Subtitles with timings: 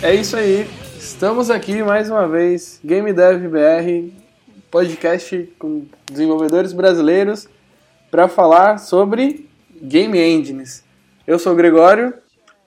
[0.00, 0.64] É isso aí.
[0.96, 4.14] Estamos aqui mais uma vez, Game Dev BR,
[4.70, 7.48] podcast com desenvolvedores brasileiros
[8.08, 9.48] para falar sobre
[9.82, 10.84] game engines.
[11.26, 12.14] Eu sou o Gregório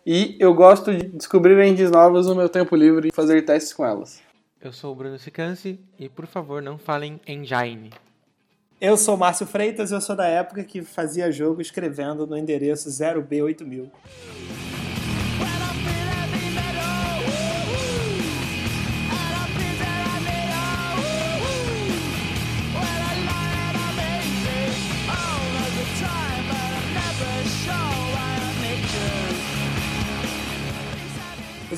[0.05, 3.85] e eu gosto de descobrir engines novas no meu tempo livre e fazer testes com
[3.85, 4.21] elas.
[4.61, 7.91] Eu sou o Bruno Sicanci e por favor não falem engine.
[8.79, 12.89] Eu sou o Márcio Freitas, eu sou da época que fazia jogo escrevendo no endereço
[12.89, 13.89] 0B8000.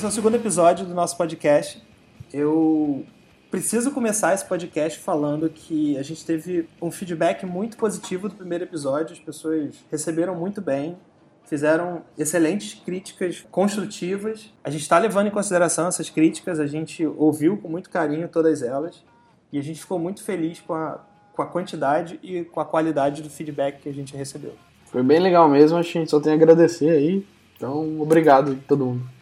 [0.04, 1.82] Esse é o segundo episódio do nosso podcast.
[2.30, 3.06] Eu
[3.50, 8.64] preciso começar esse podcast falando que a gente teve um feedback muito positivo do primeiro
[8.64, 9.14] episódio.
[9.14, 10.98] As pessoas receberam muito bem,
[11.46, 14.52] fizeram excelentes críticas construtivas.
[14.62, 18.60] A gente está levando em consideração essas críticas, a gente ouviu com muito carinho todas
[18.60, 19.02] elas
[19.50, 21.00] e a gente ficou muito feliz com a,
[21.32, 24.52] com a quantidade e com a qualidade do feedback que a gente recebeu.
[24.84, 27.26] Foi bem legal mesmo, a gente só tem a agradecer aí.
[27.56, 29.13] Então, obrigado a todo mundo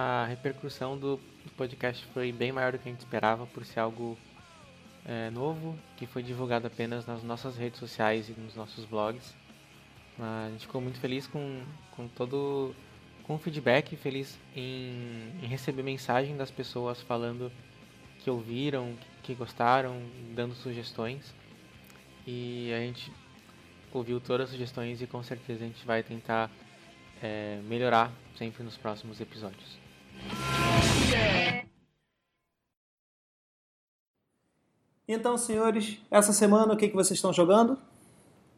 [0.00, 1.18] a repercussão do
[1.56, 4.16] podcast foi bem maior do que a gente esperava, por ser algo
[5.04, 9.34] é, novo, que foi divulgado apenas nas nossas redes sociais e nos nossos blogs.
[10.16, 11.64] a gente ficou muito feliz com,
[11.96, 12.76] com todo
[13.24, 17.50] com o feedback, feliz em, em receber mensagem das pessoas falando
[18.20, 20.00] que ouviram, que gostaram,
[20.32, 21.34] dando sugestões.
[22.24, 23.12] E a gente
[23.92, 26.48] ouviu todas as sugestões e com certeza a gente vai tentar
[27.20, 29.87] é, melhorar sempre nos próximos episódios.
[35.10, 37.78] Então, senhores, essa semana o que, que vocês estão jogando?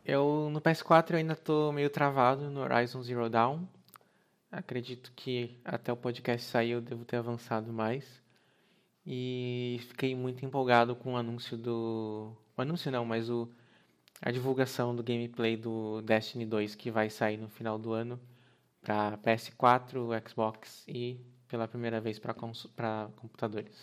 [0.04, 3.64] Eu no PS4 eu ainda estou meio travado no Horizon Zero Dawn.
[4.50, 8.20] Acredito que até o podcast sair eu devo ter avançado mais.
[9.06, 12.36] E fiquei muito empolgado com o anúncio do.
[12.56, 13.48] O anúncio não, mas o...
[14.20, 18.20] a divulgação do gameplay do Destiny 2 que vai sair no final do ano
[18.82, 21.20] para PS4, Xbox e
[21.50, 23.82] pela primeira vez para computadores.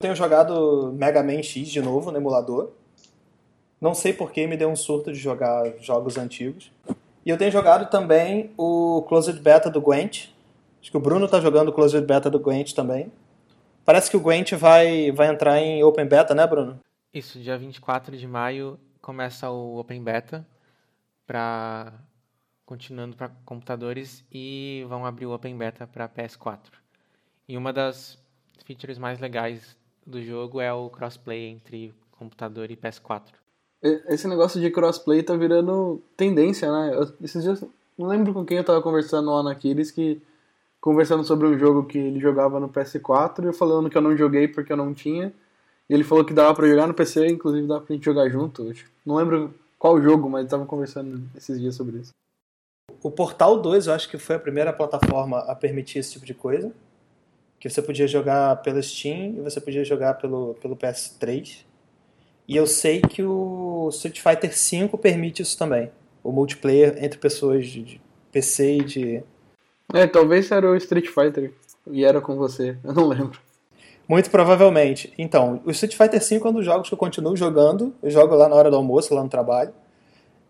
[0.00, 2.72] Tenho jogado Mega Man X de novo no emulador.
[3.80, 6.70] Não sei por que me deu um surto de jogar jogos antigos.
[7.24, 10.28] E eu tenho jogado também o Closed Beta do Gwent.
[10.80, 13.10] Acho que o Bruno está jogando o Closed Beta do Gwent também.
[13.84, 16.78] Parece que o Gwent vai, vai entrar em Open Beta, né, Bruno?
[17.12, 20.46] Isso, dia 24 de maio começa o Open Beta
[21.26, 21.92] para
[22.66, 26.58] continuando para computadores e vão abrir o Open Beta para PS4.
[27.48, 28.18] E uma das
[28.64, 29.76] features mais legais
[30.06, 33.32] do jogo é o crossplay entre computador e PS4.
[33.82, 36.94] Esse negócio de crossplay tá virando tendência, né?
[36.94, 37.62] Eu, esses dias,
[37.98, 40.22] não lembro com quem eu tava conversando lá na Kiris, que
[40.80, 44.16] conversando sobre um jogo que ele jogava no PS4 e eu falando que eu não
[44.16, 45.32] joguei porque eu não tinha.
[45.88, 48.72] E ele falou que dava para jogar no PC, inclusive dava pra gente jogar junto.
[49.04, 52.12] Não lembro qual jogo, mas tava conversando esses dias sobre isso.
[53.04, 56.32] O Portal 2 eu acho que foi a primeira plataforma a permitir esse tipo de
[56.32, 56.72] coisa.
[57.60, 61.64] Que você podia jogar pelo Steam e você podia jogar pelo, pelo PS3.
[62.48, 65.90] E eu sei que o Street Fighter V permite isso também.
[66.22, 68.00] O multiplayer entre pessoas de, de
[68.32, 69.22] PC e de.
[69.92, 71.52] É, talvez era o Street Fighter
[71.90, 73.38] e era com você, eu não lembro.
[74.08, 75.12] Muito provavelmente.
[75.18, 77.94] Então, o Street Fighter V é um dos jogos que eu continuo jogando.
[78.02, 79.72] Eu jogo lá na hora do almoço, lá no trabalho.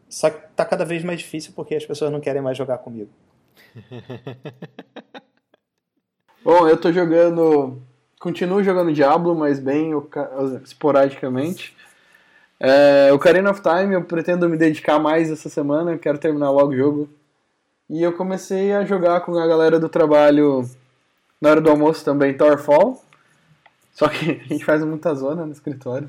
[0.09, 3.10] Só que tá cada vez mais difícil porque as pessoas não querem mais jogar comigo.
[6.44, 7.82] Bom, eu tô jogando.
[8.20, 9.93] Continuo jogando Diablo, mas bem
[10.62, 11.75] esporadicamente.
[12.60, 16.72] É, o Ocarina of Time eu pretendo me dedicar mais essa semana, quero terminar logo
[16.72, 17.09] o jogo.
[17.91, 20.69] E eu comecei a jogar com a galera do trabalho
[21.40, 23.02] na hora do almoço também Thorfall.
[23.93, 26.08] Só que a gente faz muita zona no escritório.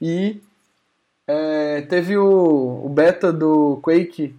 [0.00, 0.42] E
[1.26, 4.34] é, teve o, o, beta do Quake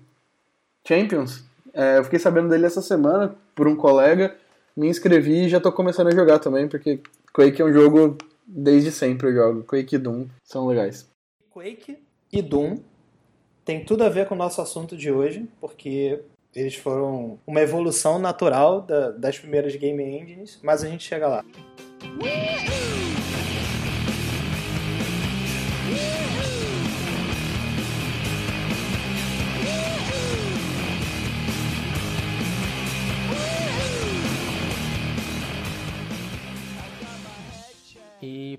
[0.87, 1.43] Champions.
[1.73, 4.35] É, eu fiquei sabendo dele essa semana por um colega.
[4.75, 6.99] Me inscrevi e já estou começando a jogar também, porque
[7.33, 9.63] Quake é um jogo desde sempre eu jogo.
[9.63, 11.09] Quake e Doom são legais.
[11.49, 11.97] Quake
[12.31, 12.77] e Doom
[13.63, 16.21] tem tudo a ver com o nosso assunto de hoje, porque
[16.55, 21.45] eles foram uma evolução natural da, das primeiras game engines, mas a gente chega lá.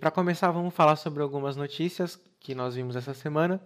[0.06, 3.60] Para começar, vamos falar sobre algumas notícias que nós vimos essa semana.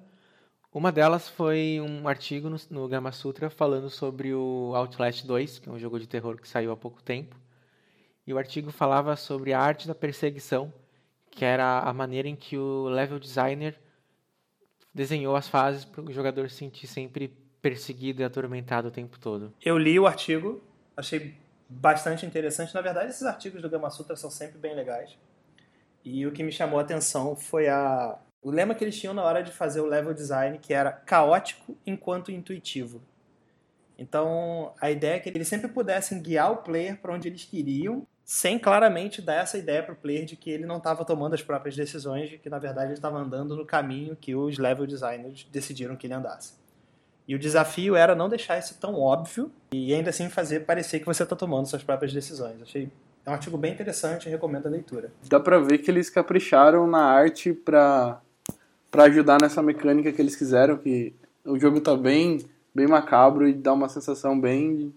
[0.72, 5.68] Uma delas foi um artigo no, no Gama Sutra falando sobre o Outlast 2, que
[5.68, 7.36] é um jogo de terror que saiu há pouco tempo.
[8.26, 10.72] E o artigo falava sobre a arte da perseguição,
[11.30, 13.78] que era a maneira em que o level designer
[14.94, 19.52] desenhou as fases para o jogador se sentir sempre perseguido e atormentado o tempo todo.
[19.62, 20.64] Eu li o artigo,
[20.96, 21.34] achei
[21.68, 22.74] bastante interessante.
[22.74, 25.18] Na verdade, esses artigos do Gama Sutra são sempre bem legais.
[26.04, 29.22] E o que me chamou a atenção foi a o lema que eles tinham na
[29.22, 33.02] hora de fazer o level design, que era caótico enquanto intuitivo.
[33.98, 38.06] Então, a ideia é que eles sempre pudessem guiar o player para onde eles queriam,
[38.24, 41.42] sem claramente dar essa ideia para o player de que ele não estava tomando as
[41.42, 45.46] próprias decisões, de que na verdade ele estava andando no caminho que os level designers
[45.52, 46.54] decidiram que ele andasse.
[47.28, 51.06] E o desafio era não deixar isso tão óbvio e ainda assim fazer parecer que
[51.06, 52.62] você está tomando suas próprias decisões.
[52.62, 52.90] Achei
[53.30, 55.12] é um artigo bem interessante, recomendo a leitura.
[55.28, 58.20] Dá para ver que eles capricharam na arte para
[58.90, 62.40] para ajudar nessa mecânica que eles quiseram, que o jogo tá bem
[62.74, 64.92] bem macabro e dá uma sensação bem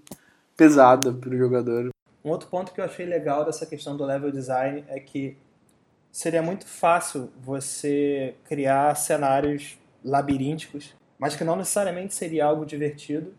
[0.57, 1.91] pesada pro jogador.
[2.25, 5.37] Um outro ponto que eu achei legal dessa questão do level design é que
[6.11, 13.33] seria muito fácil você criar cenários labirínticos, mas que não necessariamente seria algo divertido.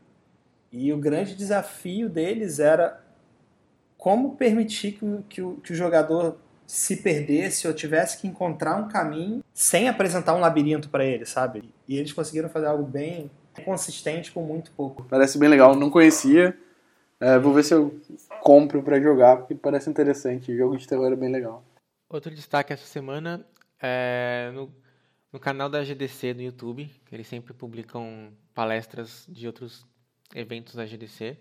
[0.70, 3.04] E o grande desafio deles era
[4.05, 6.37] como permitir que o, que o, que o jogador
[6.67, 11.73] se perdesse ou tivesse que encontrar um caminho sem apresentar um labirinto para ele, sabe?
[11.89, 13.31] E eles conseguiram fazer algo bem
[13.65, 15.05] consistente com muito pouco.
[15.05, 16.55] Parece bem legal, não conhecia.
[17.19, 17.99] É, vou ver se eu
[18.43, 20.53] compro para jogar, porque parece interessante.
[20.53, 21.65] O jogo de terror é bem legal.
[22.06, 23.43] Outro destaque essa semana
[23.81, 24.71] é no,
[25.33, 29.87] no canal da GDC no YouTube, que eles sempre publicam palestras de outros
[30.35, 31.39] eventos da GDC.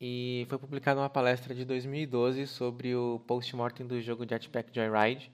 [0.00, 5.30] E foi publicada uma palestra de 2012 sobre o post-mortem do jogo Jetpack Joyride,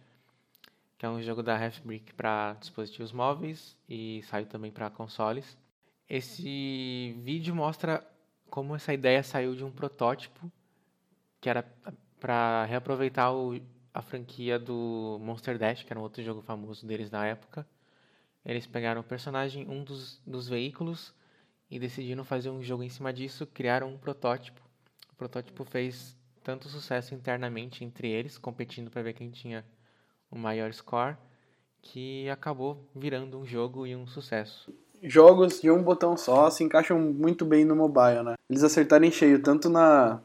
[0.98, 5.56] que é um jogo da Half-Brick para dispositivos móveis e saiu também para consoles.
[6.10, 8.04] Esse vídeo mostra
[8.50, 10.50] como essa ideia saiu de um protótipo
[11.40, 11.62] que era
[12.18, 13.60] para reaproveitar o,
[13.94, 17.64] a franquia do Monster Dash, que era um outro jogo famoso deles na época.
[18.44, 21.14] Eles pegaram o personagem, um dos, dos veículos,
[21.70, 24.60] e decidiram fazer um jogo em cima disso, criaram um protótipo.
[25.12, 29.64] O protótipo fez tanto sucesso internamente entre eles, competindo para ver quem tinha
[30.30, 31.16] o maior score,
[31.82, 34.72] que acabou virando um jogo e um sucesso
[35.02, 38.34] jogos de um botão só se encaixam muito bem no mobile, né?
[38.48, 40.20] Eles acertarem cheio tanto na,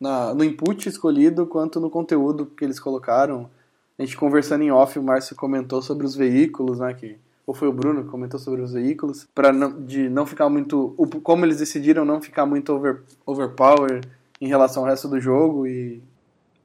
[0.00, 3.50] na, no input escolhido quanto no conteúdo que eles colocaram.
[3.98, 6.92] A gente conversando em off, o Márcio comentou sobre os veículos, né?
[6.94, 10.96] Que, ou foi o Bruno que comentou sobre os veículos, para de não ficar muito.
[11.22, 14.00] Como eles decidiram não ficar muito over, overpower
[14.40, 15.66] em relação ao resto do jogo.
[15.66, 16.02] e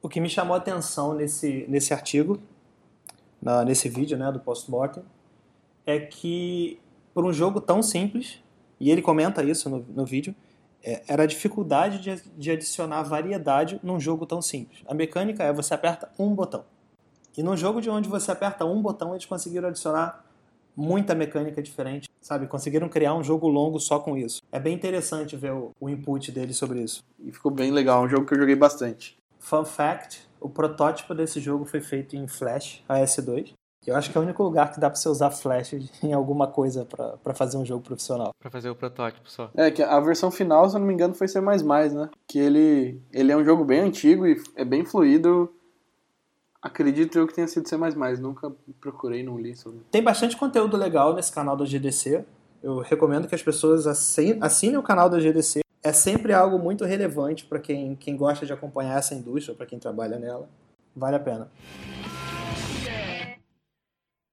[0.02, 2.40] O que me chamou a atenção nesse, nesse artigo,
[3.40, 5.04] na, nesse vídeo né, do post-mortem,
[5.86, 6.80] é que
[7.14, 8.42] por um jogo tão simples,
[8.80, 10.34] e ele comenta isso no, no vídeo,
[10.84, 14.82] é, era a dificuldade de, de adicionar variedade num jogo tão simples.
[14.88, 16.66] A mecânica é você aperta um botão.
[17.38, 20.26] E num jogo de onde você aperta um botão, eles conseguiram adicionar
[20.82, 22.48] muita mecânica diferente, sabe?
[22.48, 24.42] Conseguiram criar um jogo longo só com isso.
[24.52, 27.04] É bem interessante ver o, o input dele sobre isso.
[27.20, 29.16] E ficou bem legal, um jogo que eu joguei bastante.
[29.40, 33.54] Fun fact, o protótipo desse jogo foi feito em Flash AS2.
[33.86, 35.74] Eu acho que é o único lugar que dá pra você usar Flash
[36.04, 38.32] em alguma coisa para fazer um jogo profissional.
[38.40, 39.50] Para fazer o protótipo só.
[39.56, 42.10] É, que a versão final, se eu não me engano, foi C++, né?
[42.28, 45.52] Que ele, ele é um jogo bem antigo e é bem fluido.
[46.62, 47.76] Acredito eu que tenha sido C++,
[48.20, 49.80] nunca procurei, não li sobre.
[49.90, 52.24] Tem bastante conteúdo legal nesse canal da GDC.
[52.62, 55.62] Eu recomendo que as pessoas assinem o canal da GDC.
[55.84, 59.80] É sempre algo muito relevante para quem, quem gosta de acompanhar essa indústria, para quem
[59.80, 60.48] trabalha nela.
[60.96, 61.50] Vale a pena.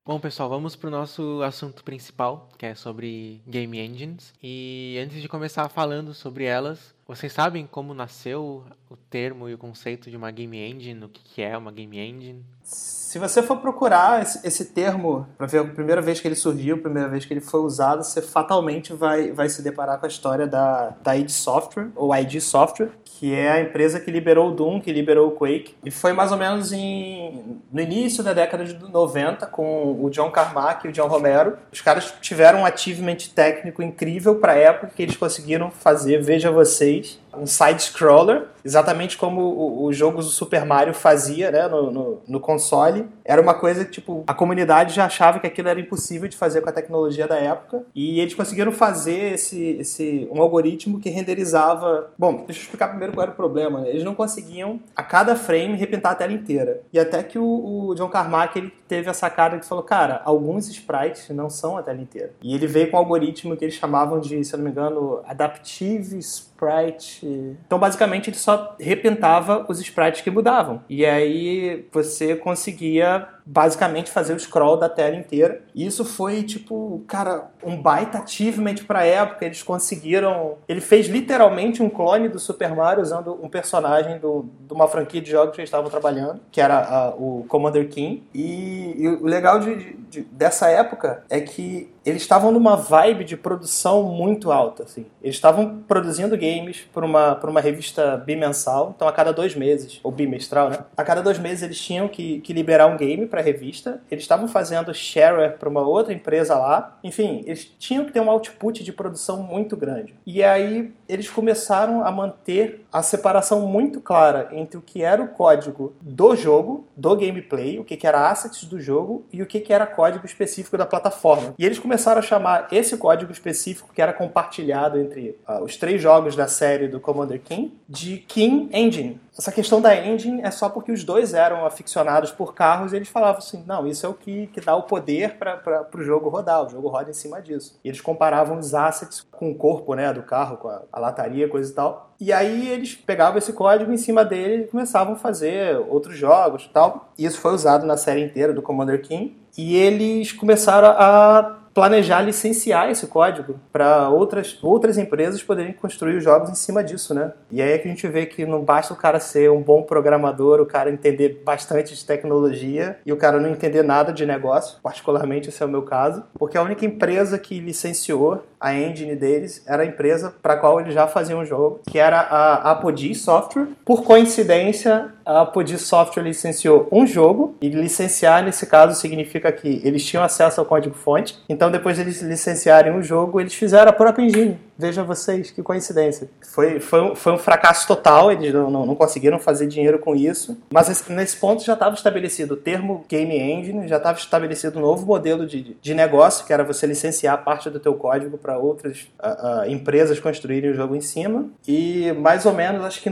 [0.07, 4.35] Bom, pessoal, vamos para o nosso assunto principal, que é sobre game engines.
[4.43, 9.59] E antes de começar falando sobre elas, vocês sabem como nasceu o termo e o
[9.59, 11.07] conceito de uma game engine?
[11.07, 12.45] O que é uma game engine?
[12.63, 16.77] Se você for procurar esse, esse termo para ver a primeira vez que ele surgiu,
[16.77, 20.09] a primeira vez que ele foi usado, você fatalmente vai, vai se deparar com a
[20.09, 24.55] história da, da id Software, ou ID Software, que é a empresa que liberou o
[24.55, 25.75] Doom, que liberou o Quake.
[25.83, 30.31] E foi mais ou menos em, no início da década de 90, com o John
[30.31, 31.57] Carmack e o John Romero.
[31.73, 36.51] Os caras tiveram um achievement técnico incrível para a época que eles conseguiram fazer, veja
[36.51, 37.19] vocês, здесь.
[37.37, 42.41] Um side-scroller, exatamente como o, o jogo do Super Mario fazia né, no, no, no,
[42.41, 43.07] console.
[43.25, 46.61] Era uma coisa que, tipo, a comunidade já achava que aquilo era impossível de fazer
[46.61, 47.85] com a tecnologia da época.
[47.95, 52.11] E eles conseguiram fazer esse, esse um algoritmo que renderizava.
[52.19, 53.81] Bom, deixa eu explicar primeiro qual era o problema.
[53.81, 53.91] Né?
[53.91, 56.83] Eles não conseguiam, a cada frame, repintar a tela inteira.
[56.93, 60.69] E até que o, o John Carmack ele teve a sacada que falou: cara, alguns
[60.69, 62.33] sprites não são a tela inteira.
[62.43, 65.21] E ele veio com um algoritmo que eles chamavam de, se eu não me engano,
[65.27, 67.27] Adaptive Sprite
[67.67, 70.83] Então, basicamente, ele só repintava os sprites que mudavam.
[70.89, 75.63] E aí você conseguia basicamente fazer o scroll da tela inteira.
[75.75, 79.47] E isso foi, tipo, cara, um baita achievement pra época.
[79.47, 80.57] Eles conseguiram.
[80.69, 85.23] Ele fez literalmente um clone do Super Mario usando um personagem do, de uma franquia
[85.23, 88.23] de jogos que eles estavam trabalhando, que era a, o Commander King.
[88.35, 93.37] E, e o legal de, de, dessa época é que eles estavam numa vibe de
[93.37, 94.85] produção muito alta.
[94.85, 95.07] Assim.
[95.23, 100.01] Eles estavam produzindo games por uma, por uma revista bimensal, então a cada dois meses,
[100.03, 100.79] ou bimestral, né?
[100.97, 104.01] A cada dois meses eles tinham que, que liberar um game para a revista.
[104.11, 106.99] Eles estavam fazendo shareware para uma outra empresa lá.
[107.03, 110.15] Enfim, eles tinham que ter um output de produção muito grande.
[110.27, 115.29] E aí eles começaram a manter a separação muito clara entre o que era o
[115.29, 119.87] código do jogo, do gameplay, o que, era assets do jogo e o que, era
[119.87, 121.55] código específico da plataforma.
[121.59, 126.01] E eles começaram a chamar esse código específico que era compartilhado entre uh, os três
[126.01, 129.21] jogos da série do Commander King de King Engine.
[129.39, 133.09] Essa questão da engine é só porque os dois eram aficionados por carros e eles
[133.09, 136.67] falavam assim: não, isso é o que, que dá o poder para o jogo rodar,
[136.67, 137.79] o jogo roda em cima disso.
[137.85, 141.71] E eles comparavam os assets com o corpo né, do carro, com a, lataria, coisa
[141.71, 142.11] e tal.
[142.21, 146.65] E aí eles pegavam esse código em cima dele e começavam a fazer outros jogos
[146.65, 147.13] e tal.
[147.17, 149.37] E isso foi usado na série inteira do Commander King.
[149.57, 156.25] E eles começaram a planejar licenciar esse código para outras, outras empresas poderem construir os
[156.25, 157.33] jogos em cima disso, né?
[157.51, 159.83] E aí é que a gente vê que não basta o cara ser um bom
[159.83, 164.79] programador, o cara entender bastante de tecnologia e o cara não entender nada de negócio,
[164.83, 169.63] particularmente esse é o meu caso, porque a única empresa que licenciou a engine deles
[169.67, 173.69] era a empresa para qual eles já faziam o jogo, que era a Apogee Software.
[173.85, 180.03] Por coincidência, a Apogee Software licenciou um jogo, e licenciar nesse caso significa que eles
[180.05, 184.25] tinham acesso ao código-fonte, então depois de eles licenciarem o jogo, eles fizeram a própria
[184.25, 184.59] engine.
[184.81, 186.31] Veja vocês, que coincidência.
[186.41, 190.15] Foi, foi, um, foi um fracasso total, eles não, não, não conseguiram fazer dinheiro com
[190.15, 190.57] isso.
[190.73, 195.05] Mas nesse ponto já estava estabelecido o termo Game Engine, já estava estabelecido um novo
[195.05, 199.67] modelo de, de negócio, que era você licenciar parte do teu código para outras uh,
[199.67, 201.49] uh, empresas construírem o jogo em cima.
[201.67, 203.11] E mais ou menos, acho que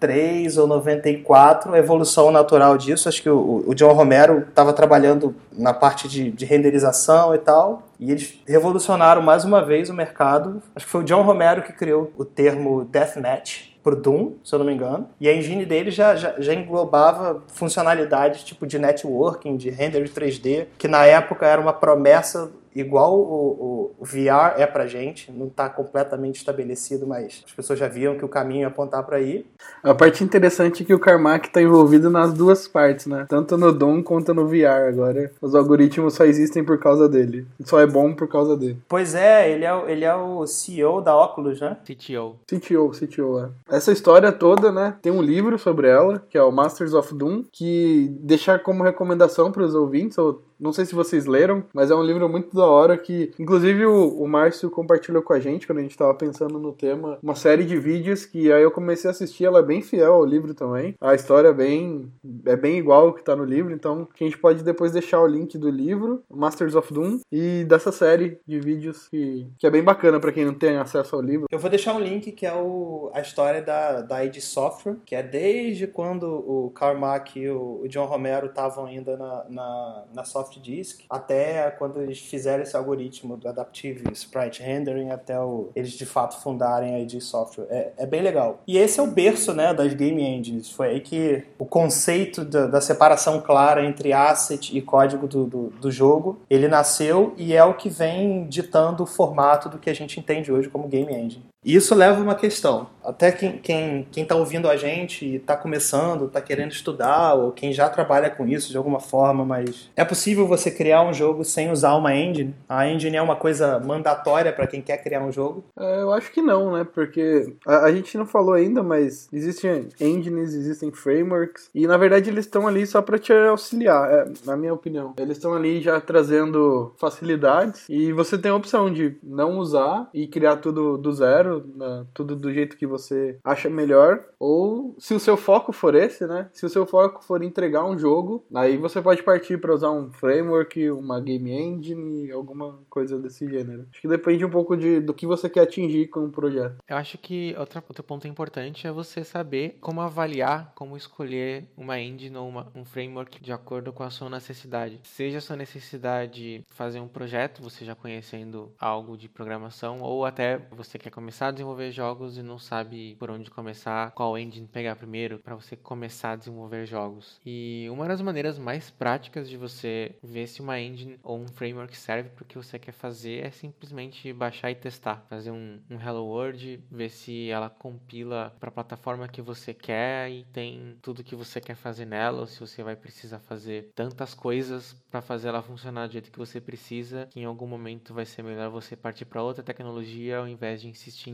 [0.00, 3.08] 93 ou 94, a evolução natural disso.
[3.08, 7.82] Acho que o, o John Romero estava trabalhando na parte de, de renderização e tal.
[7.98, 10.62] E eles revolucionaram mais uma vez o mercado.
[10.74, 14.58] Acho que foi o John Romero que criou o termo Deathmatch pro Doom, se eu
[14.58, 15.08] não me engano.
[15.20, 20.66] E a engine dele já, já, já, englobava funcionalidades tipo de networking, de render 3D,
[20.76, 22.50] que na época era uma promessa
[22.80, 27.88] igual o, o, VR é pra gente, não está completamente estabelecido, mas as pessoas já
[27.88, 29.46] viam que o caminho ia apontar para aí.
[29.82, 33.26] A parte interessante é que o Carmack está envolvido nas duas partes, né?
[33.28, 34.88] Tanto no DOM quanto no VR.
[34.88, 37.46] Agora, os algoritmos só existem por causa dele.
[37.64, 38.78] Só é bom por causa dele.
[38.88, 41.76] Pois é, ele é, ele é o CEO da Oculus, né?
[41.84, 42.36] CTO.
[42.46, 43.75] CTO, CTO, é.
[43.76, 44.96] Essa história toda, né?
[45.02, 49.52] Tem um livro sobre ela, que é o Masters of Doom, que deixar como recomendação
[49.52, 52.66] para os ouvintes, ou não sei se vocês leram, mas é um livro muito da
[52.66, 56.58] hora que, inclusive, o, o Márcio compartilhou com a gente quando a gente estava pensando
[56.58, 59.82] no tema, uma série de vídeos que aí eu comecei a assistir, ela é bem
[59.82, 60.94] fiel ao livro também.
[61.00, 62.10] A história é bem,
[62.46, 65.26] é bem igual ao que está no livro, então a gente pode depois deixar o
[65.26, 69.82] link do livro, Masters of Doom, e dessa série de vídeos que, que é bem
[69.82, 71.46] bacana para quem não tem acesso ao livro.
[71.50, 75.14] Eu vou deixar um link que é o, a história da, da id Software, que
[75.14, 80.24] é desde quando o Carmack e o, o John Romero estavam ainda na, na, na
[80.24, 85.70] software soft disk, até quando eles fizeram esse algoritmo do Adaptive Sprite Rendering, até o,
[85.74, 87.66] eles de fato fundarem a ID Software.
[87.68, 88.60] É, é, bem legal.
[88.66, 90.70] E esse é o berço né, das game engines.
[90.70, 95.68] Foi aí que o conceito da, da separação clara entre asset e código do, do,
[95.80, 99.94] do, jogo, ele nasceu e é o que vem ditando o formato do que a
[99.94, 101.44] gente entende hoje como game engine.
[101.66, 102.86] E isso leva a uma questão.
[103.04, 107.50] Até quem quem quem está ouvindo a gente e está começando, está querendo estudar, ou
[107.50, 111.44] quem já trabalha com isso de alguma forma, mas é possível você criar um jogo
[111.44, 112.54] sem usar uma engine?
[112.68, 115.64] A engine é uma coisa mandatória para quem quer criar um jogo?
[115.76, 116.84] É, eu acho que não, né?
[116.84, 122.30] Porque a, a, gente não falou ainda, mas existem engines, existem frameworks, e na verdade
[122.30, 125.14] eles estão ali só para te auxiliar, é, na minha opinião.
[125.18, 130.28] Eles estão ali já trazendo facilidades, e você tem a opção de não usar e
[130.28, 135.20] criar tudo do zero né, tudo do jeito que você acha melhor, ou se o
[135.20, 136.48] seu foco for esse, né?
[136.52, 140.10] Se o seu foco for entregar um jogo, aí você pode partir para usar um
[140.12, 143.86] framework, uma game engine, alguma coisa desse gênero.
[143.90, 146.76] Acho que depende um pouco de, do que você quer atingir com o projeto.
[146.88, 151.98] Eu acho que outra, outro ponto importante é você saber como avaliar, como escolher uma
[151.98, 155.00] engine ou uma, um framework de acordo com a sua necessidade.
[155.04, 160.58] Seja a sua necessidade fazer um projeto, você já conhecendo algo de programação, ou até
[160.70, 164.66] você quer começar começar a desenvolver jogos e não sabe por onde começar, qual engine
[164.66, 167.40] pegar primeiro para você começar a desenvolver jogos.
[167.44, 171.96] E uma das maneiras mais práticas de você ver se uma engine ou um framework
[171.96, 176.00] serve para o que você quer fazer é simplesmente baixar e testar, fazer um, um
[176.00, 181.24] Hello World, ver se ela compila para a plataforma que você quer e tem tudo
[181.24, 185.48] que você quer fazer nela, ou se você vai precisar fazer tantas coisas para fazer
[185.48, 188.96] ela funcionar do jeito que você precisa, que em algum momento vai ser melhor você
[188.96, 191.25] partir para outra tecnologia ao invés de insistir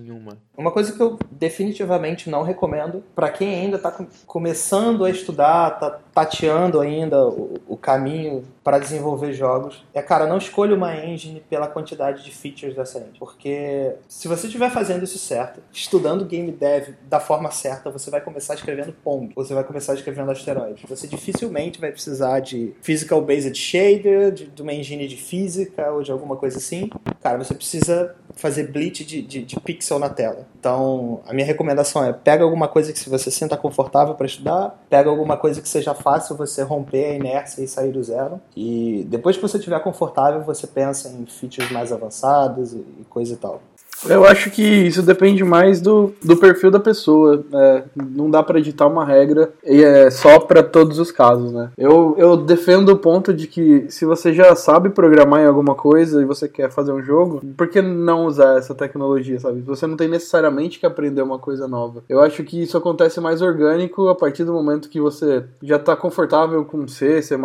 [0.56, 3.90] Uma coisa que eu definitivamente não recomendo para quem ainda está
[4.26, 10.38] começando a estudar, tá tateando ainda o, o caminho para desenvolver jogos, é cara, não
[10.38, 15.18] escolha uma engine pela quantidade de features dessa engine, porque se você estiver fazendo isso
[15.18, 19.94] certo, estudando game dev da forma certa, você vai começar escrevendo Pong, você vai começar
[19.94, 20.84] escrevendo asteroides.
[20.88, 26.02] Você dificilmente vai precisar de physical based shader, de, de uma engine de física ou
[26.02, 26.90] de alguma coisa assim.
[27.20, 30.46] Cara, você precisa fazer bleach de, de, de, pixel na tela.
[30.58, 34.82] Então, a minha recomendação é pega alguma coisa que se você sinta confortável para estudar,
[34.88, 38.40] pega alguma coisa que seja fácil você romper a inércia e sair do zero.
[38.56, 43.34] E depois que você estiver confortável, você pensa em features mais avançadas e, e coisa
[43.34, 43.60] e tal.
[44.08, 47.44] Eu acho que isso depende mais do, do perfil da pessoa.
[47.52, 51.70] É, não dá para editar uma regra e é só para todos os casos, né?
[51.76, 56.20] Eu, eu defendo o ponto de que se você já sabe programar em alguma coisa
[56.20, 59.60] e você quer fazer um jogo, por que não usar essa tecnologia, sabe?
[59.60, 62.02] Você não tem necessariamente que aprender uma coisa nova.
[62.08, 65.94] Eu acho que isso acontece mais orgânico a partir do momento que você já tá
[65.94, 67.36] confortável com C, C++,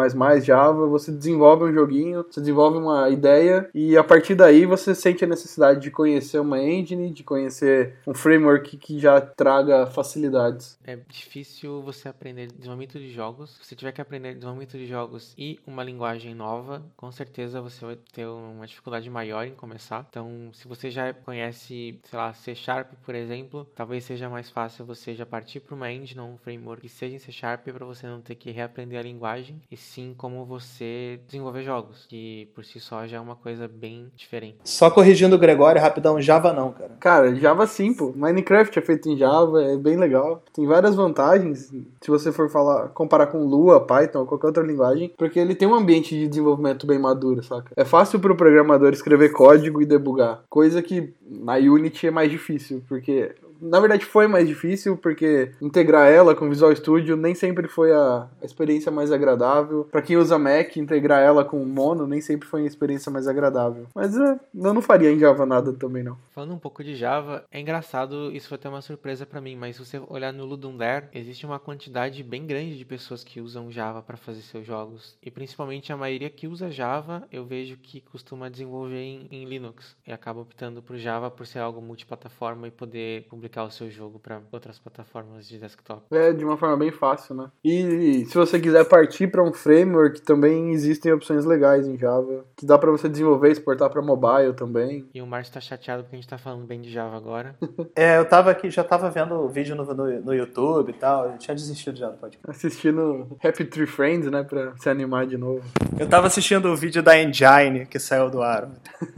[0.42, 5.24] Java, você desenvolve um joguinho, você desenvolve uma ideia e a partir daí você sente
[5.24, 10.78] a necessidade de conhecer uma engine, de conhecer um framework que já traga facilidades.
[10.84, 13.58] É difícil você aprender desenvolvimento de jogos.
[13.62, 17.86] Se você tiver que aprender desenvolvimento de jogos e uma linguagem nova, com certeza você
[17.86, 20.06] vai ter uma dificuldade maior em começar.
[20.10, 24.86] Então, se você já conhece, sei lá, C Sharp, por exemplo, talvez seja mais fácil
[24.86, 27.86] você já partir para uma engine ou um framework que seja em C Sharp para
[27.86, 32.64] você não ter que reaprender a linguagem, e sim como você desenvolver jogos, que por
[32.64, 34.58] si só já é uma coisa bem diferente.
[34.64, 36.92] Só corrigindo o Gregório rapidão, já Java não, cara.
[37.00, 38.14] Cara, Java sim, pô.
[38.16, 40.44] Minecraft é feito em Java, é bem legal.
[40.54, 41.72] Tem várias vantagens,
[42.02, 45.68] se você for falar, comparar com Lua, Python ou qualquer outra linguagem, porque ele tem
[45.68, 47.72] um ambiente de desenvolvimento bem maduro, saca?
[47.76, 52.84] É fácil pro programador escrever código e debugar, coisa que na Unity é mais difícil,
[52.88, 57.92] porque na verdade foi mais difícil porque integrar ela com Visual Studio nem sempre foi
[57.94, 59.88] a, experiência mais agradável.
[59.92, 63.88] Para quem usa Mac, integrar ela com Mono nem sempre foi a experiência mais agradável.
[63.94, 66.18] Mas é, eu não faria em Java nada também não.
[66.32, 69.76] Falando um pouco de Java, é engraçado, isso foi até uma surpresa para mim, mas
[69.76, 73.72] se você olhar no Ludum Dare, existe uma quantidade bem grande de pessoas que usam
[73.72, 75.18] Java para fazer seus jogos.
[75.22, 79.96] E principalmente a maioria que usa Java, eu vejo que costuma desenvolver em, em Linux
[80.06, 83.90] e acaba optando por Java por ser algo multiplataforma e poder publicar publicar o seu
[83.90, 86.04] jogo para outras plataformas de desktop.
[86.12, 87.50] É, de uma forma bem fácil, né?
[87.64, 92.66] E se você quiser partir para um framework, também existem opções legais em Java, que
[92.66, 95.06] dá para você desenvolver e exportar para mobile também.
[95.14, 97.56] E o Márcio tá chateado porque a gente tá falando bem de Java agora.
[97.96, 101.32] é, eu tava aqui, já tava vendo o vídeo no, no, no YouTube e tal,
[101.32, 102.50] eu tinha desistido já do podcast.
[102.50, 105.64] Assistindo Happy Tree Friends, né, pra se animar de novo.
[105.98, 108.70] Eu tava assistindo o vídeo da Engine, que saiu do ar.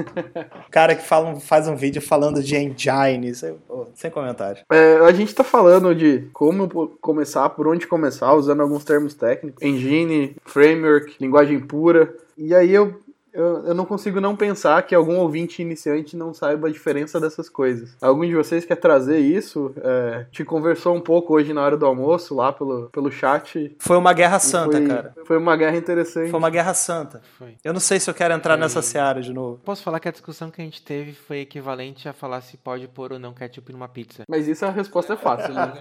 [0.70, 3.60] cara que fala, faz um vídeo falando de engines, eu,
[3.96, 4.63] sem comentário.
[4.71, 6.67] É, a gente tá falando de como
[7.01, 9.62] começar, por onde começar, usando alguns termos técnicos.
[9.62, 12.13] Engine, framework, linguagem pura.
[12.38, 12.99] E aí eu
[13.34, 17.50] eu, eu não consigo não pensar que algum ouvinte iniciante não saiba a diferença dessas
[17.50, 17.96] coisas.
[18.02, 19.74] Algum de vocês quer trazer isso?
[19.82, 23.76] É, te conversou um pouco hoje na hora do almoço, lá pelo, pelo chat.
[23.80, 25.13] Foi uma guerra santa, foi, cara.
[25.26, 26.30] Foi uma guerra interessante.
[26.30, 27.22] Foi uma guerra santa.
[27.38, 27.56] Foi.
[27.63, 28.62] Eu não sei se eu quero entrar foi...
[28.62, 29.60] nessa seara de novo.
[29.63, 32.88] Posso falar que a discussão que a gente teve foi equivalente a falar se pode
[32.88, 34.24] pôr ou não ketchup numa pizza.
[34.28, 35.74] Mas isso a resposta é fácil, né?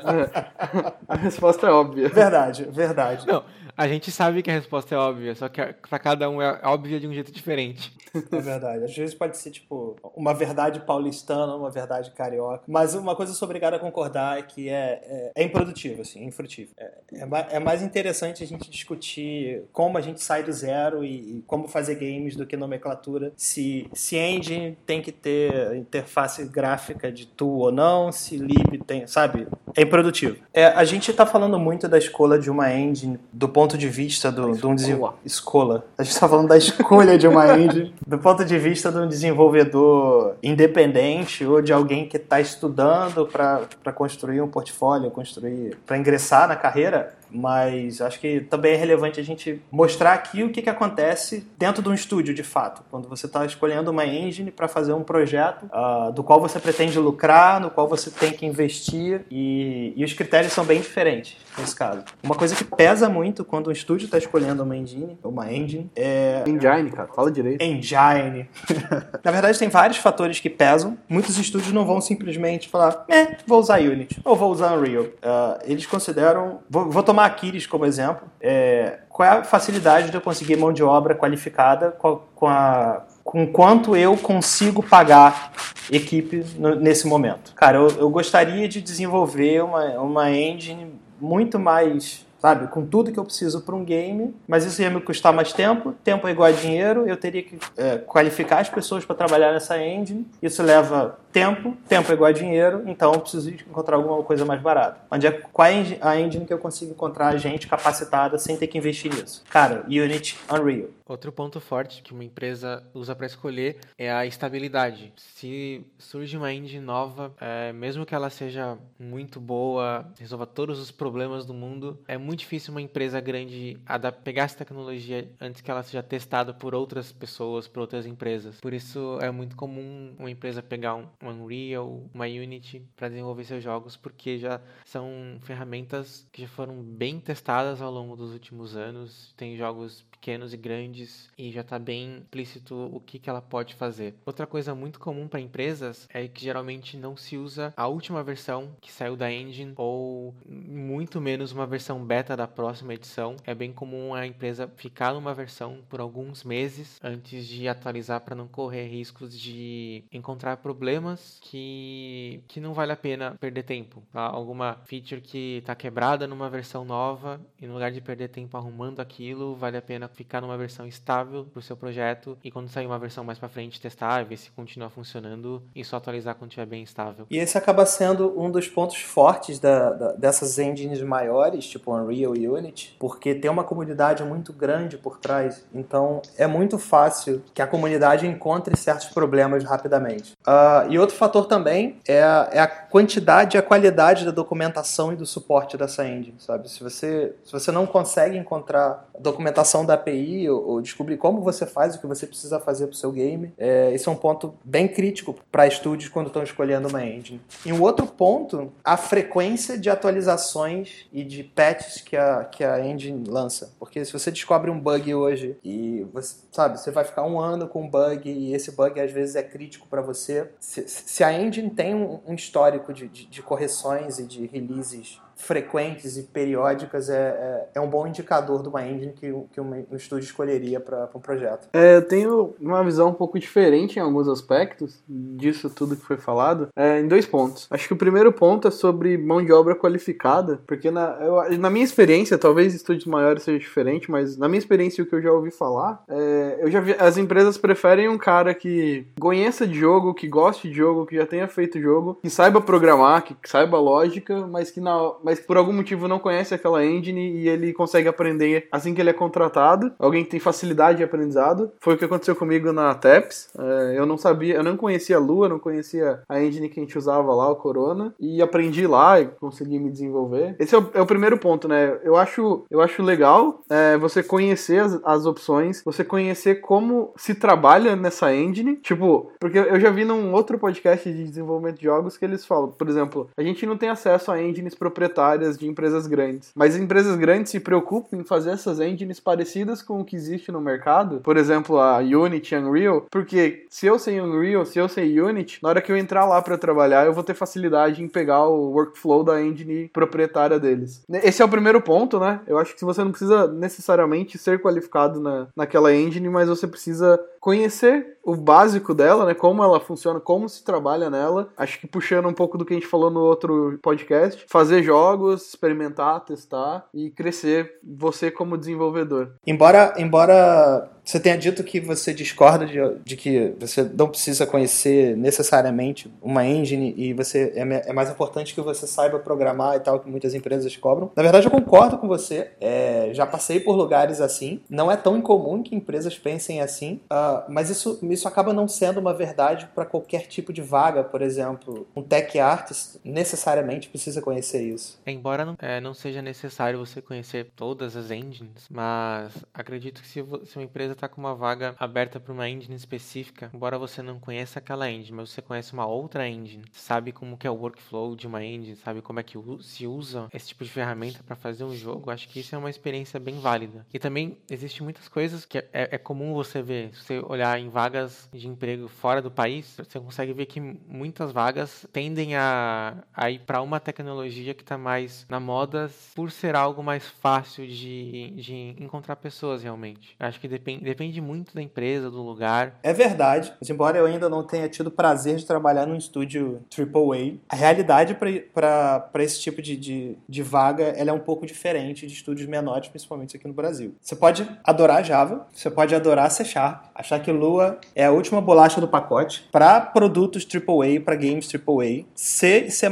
[1.08, 2.08] a resposta é óbvia.
[2.08, 3.26] Verdade, verdade.
[3.26, 3.44] Não,
[3.78, 6.98] a gente sabe que a resposta é óbvia, só que para cada um é óbvia
[6.98, 7.96] de um jeito diferente.
[8.32, 8.84] É verdade.
[8.84, 12.64] Às vezes pode ser, tipo, uma verdade paulistana, uma verdade carioca.
[12.66, 16.22] Mas uma coisa eu sou obrigado a concordar é que é, é, é improdutivo, assim,
[16.22, 16.72] é infrutivo.
[16.76, 21.38] É, é, é, mais interessante a gente discutir como a gente sai do zero e,
[21.38, 23.32] e, como fazer games do que nomenclatura.
[23.36, 29.06] Se, se engine tem que ter interface gráfica de tool ou não, se lib tem,
[29.06, 29.46] sabe?
[29.76, 30.38] É improdutivo.
[30.52, 34.30] É, a gente tá falando muito da escolha de uma engine do ponto de vista
[34.30, 35.18] do, de um desenvolvedor.
[35.24, 35.84] Escola.
[35.96, 39.08] A gente tá falando da escolha de uma engine do ponto de vista de um
[39.08, 46.48] desenvolvedor independente ou de alguém que está estudando para construir um portfólio, construir para ingressar
[46.48, 50.70] na carreira, mas acho que também é relevante a gente mostrar aqui o que, que
[50.70, 54.92] acontece dentro de um estúdio, de fato, quando você está escolhendo uma engine para fazer
[54.92, 59.92] um projeto uh, do qual você pretende lucrar, no qual você tem que investir e,
[59.96, 62.04] e os critérios são bem diferentes nesse caso.
[62.22, 66.44] Uma coisa que pesa muito quando um estúdio está escolhendo uma engine, uma engine, é...
[66.46, 67.62] Engine, cara, fala direito.
[67.62, 68.48] Engine.
[69.24, 70.96] Na verdade, tem vários fatores que pesam.
[71.08, 75.04] Muitos estúdios não vão simplesmente falar, eh, vou usar Unity ou vou usar Unreal.
[75.04, 76.60] Uh, eles consideram...
[76.68, 78.28] Vou, vou tomar Aquiles como exemplo.
[78.40, 83.02] É, qual é a facilidade de eu conseguir mão de obra qualificada com, com, a,
[83.24, 85.52] com quanto eu consigo pagar
[85.90, 87.52] equipe no, nesse momento?
[87.54, 92.68] Cara, eu, eu gostaria de desenvolver uma, uma engine muito mais sabe?
[92.68, 95.94] Com tudo que eu preciso para um game, mas isso ia me custar mais tempo.
[96.04, 99.82] Tempo é igual a dinheiro, eu teria que é, qualificar as pessoas para trabalhar nessa
[99.82, 100.26] engine.
[100.42, 104.60] Isso leva tempo, tempo é igual a dinheiro, então eu preciso encontrar alguma coisa mais
[104.60, 105.00] barata.
[105.10, 108.78] Onde é qual é a engine que eu consigo encontrar gente capacitada sem ter que
[108.78, 109.42] investir nisso?
[109.50, 110.88] Cara, Unity, Unreal.
[111.08, 115.10] Outro ponto forte que uma empresa usa para escolher é a estabilidade.
[115.16, 120.90] Se surge uma engine nova, é, mesmo que ela seja muito boa, resolva todos os
[120.90, 123.80] problemas do mundo, é muito difícil uma empresa grande
[124.22, 128.60] pegar essa tecnologia antes que ela seja testada por outras pessoas, por outras empresas.
[128.60, 133.64] Por isso é muito comum uma empresa pegar um, Unreal, uma Unity para desenvolver seus
[133.64, 139.32] jogos, porque já são ferramentas que já foram bem testadas ao longo dos últimos anos.
[139.38, 140.97] Tem jogos pequenos e grandes
[141.36, 144.14] e já está bem explícito o que, que ela pode fazer.
[144.24, 148.70] Outra coisa muito comum para empresas é que geralmente não se usa a última versão
[148.80, 153.36] que saiu da engine ou muito menos uma versão beta da próxima edição.
[153.44, 158.34] É bem comum a empresa ficar numa versão por alguns meses antes de atualizar para
[158.34, 164.02] não correr riscos de encontrar problemas que, que não vale a pena perder tempo.
[164.12, 164.22] Tá?
[164.22, 169.00] Alguma feature que está quebrada numa versão nova e no lugar de perder tempo arrumando
[169.00, 172.86] aquilo, vale a pena ficar numa versão estável para o seu projeto e quando sair
[172.86, 176.66] uma versão mais para frente testar, ver se continua funcionando e só atualizar quando estiver
[176.66, 177.26] bem estável.
[177.30, 182.36] E esse acaba sendo um dos pontos fortes da, da, dessas engines maiores, tipo Unreal
[182.36, 187.62] e Unity, porque tem uma comunidade muito grande por trás, então é muito fácil que
[187.62, 190.32] a comunidade encontre certos problemas rapidamente.
[190.46, 195.12] Uh, e outro fator também é a, é a quantidade e a qualidade da documentação
[195.12, 196.70] e do suporte dessa engine, sabe?
[196.70, 201.94] Se você, se você não consegue encontrar documentação da API ou, descobrir como você faz
[201.94, 203.52] o que você precisa fazer para o seu game.
[203.58, 207.40] É, esse é um ponto bem crítico para estúdios quando estão escolhendo uma engine.
[207.64, 212.84] E um outro ponto, a frequência de atualizações e de patches que a, que a
[212.84, 213.72] engine lança.
[213.78, 217.68] Porque se você descobre um bug hoje e você, sabe, você vai ficar um ano
[217.68, 220.48] com um bug e esse bug às vezes é crítico para você.
[220.60, 225.20] Se, se, a engine tem um, um histórico de, de, de correções e de releases
[225.38, 229.86] frequentes e periódicas é, é, é, um bom indicador de uma engine que, que um,
[229.90, 231.68] um estúdio escolheria para um projeto.
[231.72, 236.16] É, eu tenho uma visão um pouco diferente em alguns aspectos disso tudo que foi
[236.16, 237.66] falado, é, em dois pontos.
[237.70, 241.70] Acho que o primeiro ponto é sobre mão de obra qualificada, porque na, eu, na
[241.70, 245.32] minha experiência, talvez estúdios maiores seja diferente, mas na minha experiência o que eu já
[245.32, 250.12] ouvi falar, é, eu já vi, as empresas preferem um cara que conheça de jogo,
[250.12, 254.46] que goste de jogo, que já tenha feito jogo, que saiba programar, que saiba lógica,
[254.46, 258.66] mas que na mas por algum motivo não conhece aquela engine e ele consegue aprender
[258.72, 259.92] assim que ele é contratado.
[259.98, 261.70] Alguém que tem facilidade de aprendizado.
[261.80, 263.50] Foi o que aconteceu comigo na TEPS.
[263.58, 266.82] É, eu não sabia, eu não conhecia a Lua, não conhecia a engine que a
[266.82, 270.56] gente usava lá, o Corona, e aprendi lá e consegui me desenvolver.
[270.58, 271.98] Esse é o, é o primeiro ponto, né?
[272.02, 277.34] Eu acho, eu acho legal é, você conhecer as, as opções, você conhecer como se
[277.34, 278.76] trabalha nessa engine.
[278.76, 282.70] Tipo, porque eu já vi num outro podcast de desenvolvimento de jogos que eles falam,
[282.70, 286.52] por exemplo, a gente não tem acesso a engines proprietárias proprietárias de empresas grandes.
[286.54, 290.60] Mas empresas grandes se preocupam em fazer essas engines parecidas com o que existe no
[290.60, 295.58] mercado, por exemplo, a Unity, Unreal, porque se eu sei Unreal, se eu sei Unity,
[295.62, 298.70] na hora que eu entrar lá para trabalhar, eu vou ter facilidade em pegar o
[298.70, 301.02] workflow da engine proprietária deles.
[301.22, 302.40] Esse é o primeiro ponto, né?
[302.46, 307.18] Eu acho que você não precisa necessariamente ser qualificado na, naquela engine, mas você precisa
[307.40, 309.32] conhecer o básico dela, né?
[309.32, 311.48] Como ela funciona, como se trabalha nela.
[311.56, 315.48] Acho que puxando um pouco do que a gente falou no outro podcast, fazer jogos,
[315.48, 319.32] experimentar, testar e crescer você como desenvolvedor.
[319.46, 325.16] Embora, embora Você tenha dito que você discorda de, de, que você não precisa conhecer
[325.16, 330.00] necessariamente uma engine e você é, é, mais importante que você saiba programar e tal,
[330.00, 331.10] que muitas empresas cobram.
[331.16, 332.50] Na verdade, eu concordo com você.
[332.60, 334.60] É, já passei por lugares assim.
[334.68, 339.00] Não é tão incomum que empresas pensem assim, uh, mas isso, isso acaba não sendo
[339.00, 341.02] uma verdade para qualquer tipo de vaga.
[341.02, 345.00] Por exemplo, um tech artist necessariamente precisa conhecer isso.
[345.06, 350.22] Embora não, é, não seja necessário você conhecer todas as engines, mas acredito que se,
[350.44, 354.18] se uma empresa está com uma vaga aberta para uma engine específica, embora você não
[354.18, 358.14] conheça aquela engine, mas você conhece uma outra engine, sabe como que é o workflow
[358.14, 361.64] de uma engine, sabe como é que se usa esse tipo de ferramenta para fazer
[361.64, 363.86] um jogo, acho que isso é uma experiência bem válida.
[363.92, 367.68] E também existe muitas coisas que é, é, comum você ver, se você olhar em
[367.68, 373.30] vagas de emprego fora do país, você consegue ver que muitas vagas tendem a, a
[373.30, 378.30] ir para uma tecnologia que está mais na moda por ser algo mais fácil de,
[378.30, 380.16] de encontrar pessoas realmente.
[380.18, 382.78] Acho que depende, depende muito da empresa, do lugar.
[382.82, 387.36] É verdade, mas embora eu ainda não tenha tido prazer de trabalhar num estúdio AAA,
[387.48, 392.48] a realidade para esse tipo de, de, de, vaga é um pouco diferente de estúdios
[392.48, 393.94] menores, principalmente aqui no Brasil.
[394.00, 398.40] Você pode adorar Java, você pode adorar C Sharp, achar que Lua é a última
[398.40, 399.46] bolacha do pacote.
[399.52, 402.88] Para produtos AAA, para games AAA, C e C++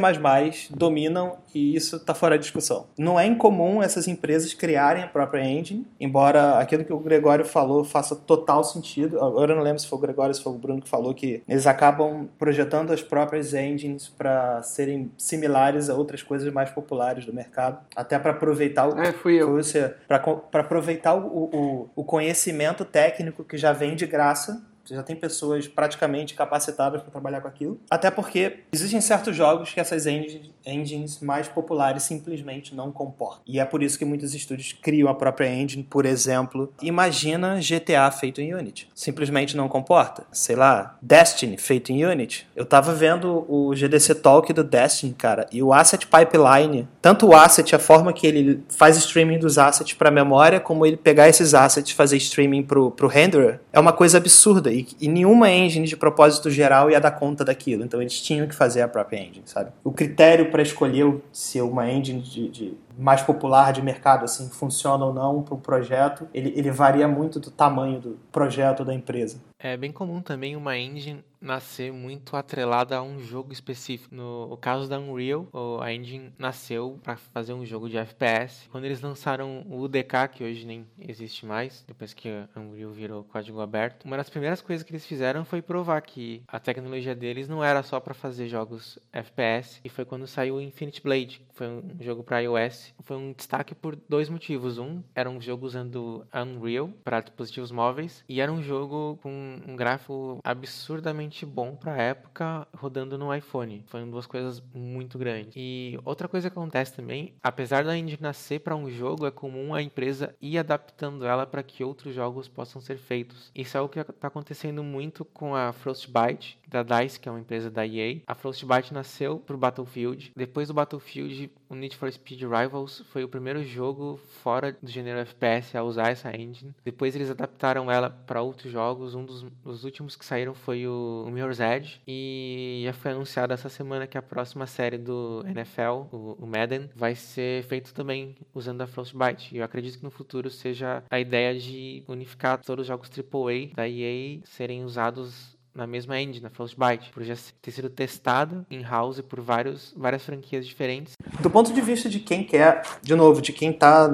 [0.70, 2.86] dominam e isso está fora de discussão.
[2.98, 7.82] Não é incomum essas empresas criarem a própria engine, embora aquilo que o Gregório falou
[7.82, 9.18] faça total sentido.
[9.24, 11.14] Agora eu não lembro se foi o Gregório ou se foi o Bruno que falou
[11.14, 17.24] que eles acabam projetando as próprias engines para serem similares a outras coisas mais populares
[17.24, 19.58] do mercado, até para aproveitar o é, fui eu.
[20.06, 25.16] para aproveitar o, o, o conhecimento técnico que já vem de graça você já tem
[25.16, 27.80] pessoas praticamente capacitadas para trabalhar com aquilo.
[27.90, 33.42] Até porque existem certos jogos que essas engines mais populares simplesmente não comportam.
[33.46, 35.82] E é por isso que muitos estúdios criam a própria engine.
[35.82, 38.88] Por exemplo, imagina GTA feito em Unity.
[38.94, 40.24] Simplesmente não comporta.
[40.30, 42.46] Sei lá, Destiny feito em Unity.
[42.54, 47.34] Eu tava vendo o GDC Talk do Destiny, cara, e o Asset Pipeline, tanto o
[47.34, 51.54] asset, a forma que ele faz streaming dos assets para memória, como ele pegar esses
[51.54, 55.86] assets e fazer streaming pro, pro renderer, é uma coisa absurda e, e nenhuma engine
[55.86, 57.84] de propósito geral ia dar conta daquilo.
[57.84, 59.70] Então eles tinham que fazer a própria engine, sabe?
[59.82, 65.04] O critério para escolher se uma engine de, de mais popular de mercado assim funciona
[65.04, 69.40] ou não para um projeto, ele, ele varia muito do tamanho do projeto da empresa.
[69.58, 74.14] É bem comum também uma engine nascer muito atrelada a um jogo específico.
[74.14, 75.48] No caso da Unreal,
[75.80, 78.68] a engine nasceu para fazer um jogo de FPS.
[78.70, 83.24] Quando eles lançaram o UDK, que hoje nem existe mais, depois que a Unreal virou
[83.24, 87.48] código aberto, uma das primeiras coisas que eles fizeram foi provar que a tecnologia deles
[87.48, 89.80] não era só para fazer jogos FPS.
[89.84, 92.94] E foi quando saiu o Infinite Blade, foi um jogo para iOS.
[93.02, 94.78] Foi um destaque por dois motivos.
[94.78, 99.74] Um, era um jogo usando Unreal para dispositivos móveis e era um jogo com um
[99.74, 103.84] gráfico absurdamente bom para a época rodando no iPhone.
[103.88, 105.54] Foram duas coisas muito grandes.
[105.56, 109.74] E outra coisa que acontece também, apesar da engine nascer para um jogo, é comum
[109.74, 113.50] a empresa ir adaptando ela para que outros jogos possam ser feitos.
[113.54, 117.40] Isso é o que está acontecendo muito com a Frostbite, da DICE, que é uma
[117.40, 118.20] empresa da EA.
[118.26, 120.32] A Frostbite nasceu para o Battlefield.
[120.36, 125.18] Depois do Battlefield, o Need for Speed Rivals foi o primeiro jogo fora do gênero
[125.20, 126.74] FPS a usar essa engine.
[126.84, 129.14] Depois eles adaptaram ela para outros jogos.
[129.14, 132.00] Um dos, dos, últimos que saíram foi o, o Mirror's Edge.
[132.06, 136.88] E já foi anunciado essa semana que a próxima série do NFL, o, o Madden,
[136.94, 139.54] vai ser feito também usando a Frostbite.
[139.54, 143.74] E eu acredito que no futuro seja a ideia de unificar todos os jogos AAA
[143.74, 148.82] da EA serem usados na mesma engine, na Frostbite, por já ter sido testado em
[148.82, 151.12] house por vários, várias franquias diferentes.
[151.40, 154.08] Do ponto de vista de quem quer, de novo, de quem está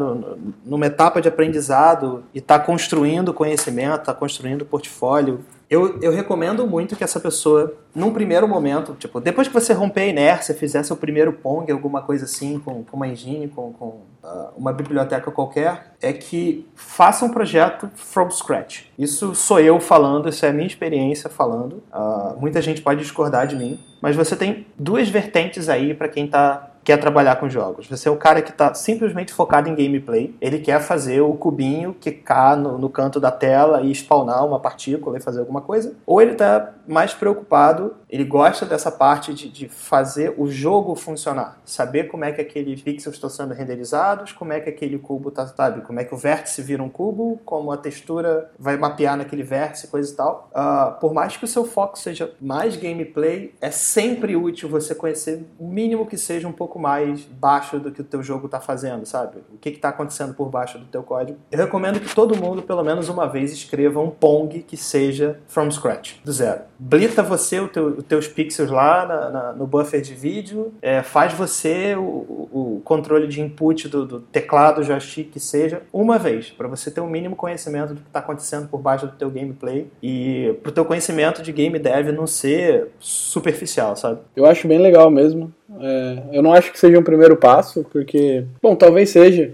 [0.64, 6.94] numa etapa de aprendizado e está construindo conhecimento, está construindo portfólio, eu, eu recomendo muito
[6.94, 10.94] que essa pessoa, num primeiro momento, tipo, depois que você romper a inércia, fizer seu
[10.94, 13.86] primeiro Pong, alguma coisa assim, com, com uma engine, com, com
[14.22, 18.82] uh, uma biblioteca qualquer, é que faça um projeto from scratch.
[18.98, 21.82] Isso sou eu falando, isso é a minha experiência falando.
[21.90, 26.26] Uh, muita gente pode discordar de mim, mas você tem duas vertentes aí para quem
[26.26, 27.86] está quer trabalhar com jogos.
[27.86, 30.34] Você é o cara que está simplesmente focado em gameplay.
[30.40, 35.18] Ele quer fazer o cubinho quicar no, no canto da tela e spawnar uma partícula
[35.18, 35.94] e fazer alguma coisa.
[36.06, 41.58] Ou ele está mais preocupado, ele gosta dessa parte de, de fazer o jogo funcionar,
[41.64, 45.46] saber como é que aqueles pixels estão sendo renderizados, como é que aquele cubo tá,
[45.46, 49.42] sabe, como é que o vértice vira um cubo, como a textura vai mapear naquele
[49.42, 50.50] vértice, coisa e tal.
[50.52, 55.46] Uh, por mais que o seu foco seja mais gameplay, é sempre útil você conhecer
[55.58, 59.06] o mínimo que seja um pouco mais baixo do que o teu jogo está fazendo,
[59.06, 59.38] sabe?
[59.54, 61.38] O que está acontecendo por baixo do teu código.
[61.50, 65.70] Eu recomendo que todo mundo, pelo menos uma vez, escreva um Pong que seja from
[65.70, 66.60] scratch, do zero.
[66.78, 71.02] Blita você o teu, os teus pixels lá na, na, no buffer de vídeo, é,
[71.02, 76.50] faz você o, o, controle de input do, do teclado, joystick, que seja, uma vez,
[76.50, 79.30] para você ter o um mínimo conhecimento do que está acontecendo por baixo do teu
[79.30, 84.20] gameplay e pro teu conhecimento de game dev não ser superficial, sabe?
[84.36, 85.52] Eu acho bem legal mesmo.
[85.80, 89.52] É, eu não acho que seja um primeiro passo, porque, bom, talvez seja,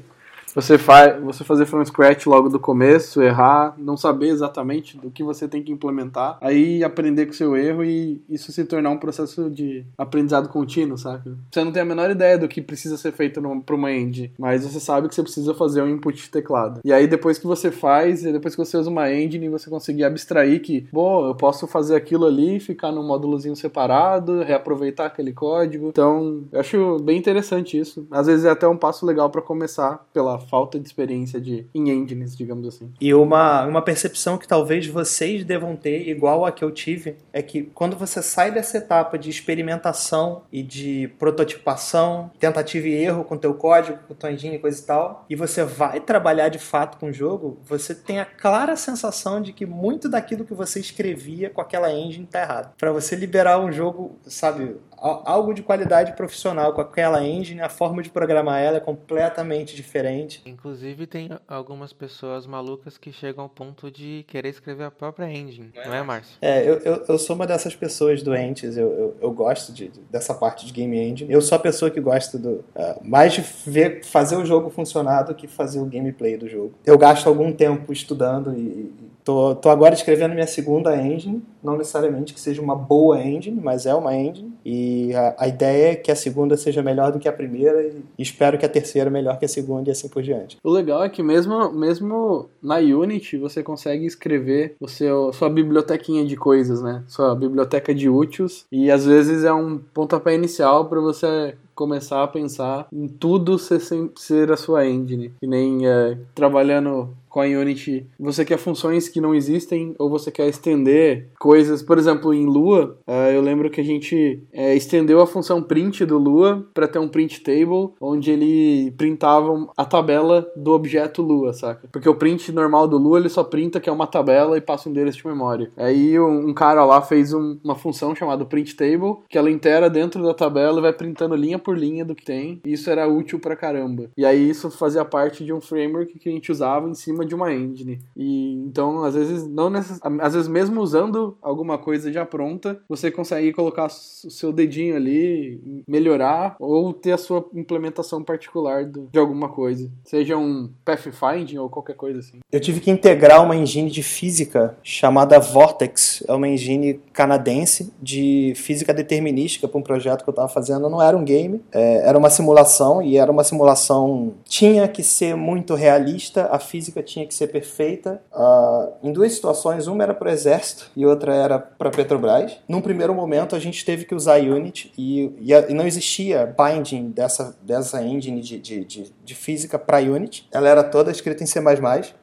[0.54, 5.22] você, faz, você fazer from scratch logo do começo, errar, não saber exatamente do que
[5.22, 9.50] você tem que implementar, aí aprender com seu erro e isso se tornar um processo
[9.50, 11.37] de aprendizado contínuo, sabe?
[11.50, 14.64] Você não tem a menor ideia do que precisa ser feito para uma engine, mas
[14.64, 16.80] você sabe que você precisa fazer um input de teclado.
[16.84, 20.04] E aí depois que você faz, e depois que você usa uma engine, você conseguir
[20.04, 25.88] abstrair que, bom, eu posso fazer aquilo ali, ficar num módulozinho separado, reaproveitar aquele código.
[25.88, 28.06] Então, eu acho bem interessante isso.
[28.11, 31.90] Às vezes é até um passo legal para começar pela falta de experiência de, em
[31.90, 32.92] engines, digamos assim.
[33.00, 37.42] E uma, uma percepção que talvez vocês devam ter, igual a que eu tive, é
[37.42, 43.37] que quando você sai dessa etapa de experimentação e de prototipação, tentativa e erro com
[43.37, 46.98] teu código, com tua engine e coisa e tal, e você vai trabalhar de fato
[46.98, 51.50] com o jogo, você tem a clara sensação de que muito daquilo que você escrevia
[51.50, 52.74] com aquela engine tá errado.
[52.78, 58.02] Para você liberar um jogo, sabe, algo de qualidade profissional com aquela engine, a forma
[58.02, 60.42] de programar ela é completamente diferente.
[60.46, 65.70] Inclusive tem algumas pessoas malucas que chegam ao ponto de querer escrever a própria engine,
[65.74, 66.37] não é, não é Márcio?
[66.40, 70.34] É, eu, eu, eu, sou uma dessas pessoas doentes, eu, eu, eu gosto de, dessa
[70.34, 71.32] parte de game engine.
[71.32, 72.64] Eu sou a pessoa que gosta do, uh,
[73.02, 76.74] mais de ver, fazer o jogo funcionar do que fazer o gameplay do jogo.
[76.84, 82.32] Eu gasto algum tempo estudando e, Tô, tô agora escrevendo minha segunda engine, não necessariamente
[82.32, 84.50] que seja uma boa engine, mas é uma engine.
[84.64, 88.02] E a, a ideia é que a segunda seja melhor do que a primeira e
[88.18, 90.56] espero que a terceira melhor que a segunda e assim por diante.
[90.64, 96.24] O legal é que mesmo, mesmo na Unity você consegue escrever o seu, sua bibliotequinha
[96.24, 97.04] de coisas, né?
[97.06, 102.26] Sua biblioteca de úteis e às vezes é um pontapé inicial para você começar a
[102.26, 103.80] pensar em tudo ser,
[104.16, 105.32] ser a sua engine.
[105.40, 110.30] E nem é, trabalhando com a Unity, você quer funções que não existem ou você
[110.30, 115.20] quer estender coisas, por exemplo, em Lua, uh, eu lembro que a gente uh, estendeu
[115.20, 120.50] a função print do Lua para ter um print table, onde ele printava a tabela
[120.56, 121.88] do objeto Lua, saca?
[121.92, 124.88] Porque o print normal do Lua ele só printa que é uma tabela e passa
[124.88, 125.70] um endereço de memória.
[125.76, 130.22] Aí um, cara lá fez um, uma função chamada print table, que ela inteira dentro
[130.22, 133.38] da tabela e vai printando linha por linha do que tem, e isso era útil
[133.38, 134.09] pra caramba.
[134.16, 137.35] E aí isso fazia parte de um framework que a gente usava em cima de
[137.35, 138.00] uma engine.
[138.16, 140.00] E então, às vezes, não necess...
[140.02, 143.90] às vezes mesmo usando alguma coisa já pronta, você consegue colocar o
[144.31, 150.70] seu dedinho ali, melhorar ou ter a sua implementação particular de alguma coisa, seja um
[150.87, 152.38] pathfinding ou qualquer coisa assim.
[152.50, 158.54] Eu tive que integrar uma engine de física chamada Vortex, é uma engine canadense de
[158.57, 160.88] física determinística para um projeto que eu estava fazendo.
[160.88, 165.37] Não era um game, é, era uma simulação e era uma simulação tinha que ser
[165.37, 168.23] muito realista, a física tinha que ser perfeita.
[168.33, 172.59] Uh, em duas situações, uma era para o exército e outra era para Petrobras.
[172.68, 176.47] Num primeiro momento, a gente teve que usar Unity e, e, a, e não existia
[176.47, 180.47] binding dessa, dessa engine de, de, de, de física para Unity.
[180.53, 181.61] Ela era toda escrita em C++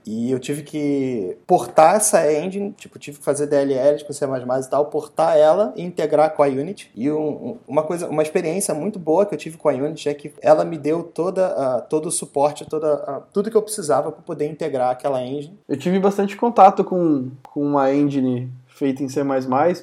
[0.05, 4.69] e eu tive que portar essa engine, tipo, tive que fazer DLLs com C++ e
[4.69, 6.91] tal, portar ela e integrar com a Unity.
[6.95, 10.13] E um, uma coisa, uma experiência muito boa que eu tive com a Unity é
[10.13, 14.11] que ela me deu toda, uh, todo o suporte, toda, uh, tudo que eu precisava
[14.11, 15.59] para poder integrar aquela engine.
[15.67, 19.21] Eu tive bastante contato com, com uma engine feita em C++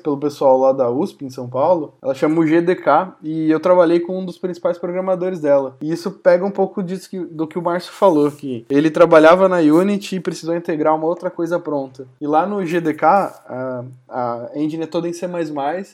[0.02, 1.94] pelo pessoal lá da USP em São Paulo.
[2.02, 5.76] Ela chama o GDK e eu trabalhei com um dos principais programadores dela.
[5.80, 9.48] E isso pega um pouco disso que, do que o Márcio falou, que ele trabalhava
[9.48, 12.06] na Unity e precisou integrar uma outra coisa pronta.
[12.20, 15.26] E lá no GDK, a, a engine é toda em C++,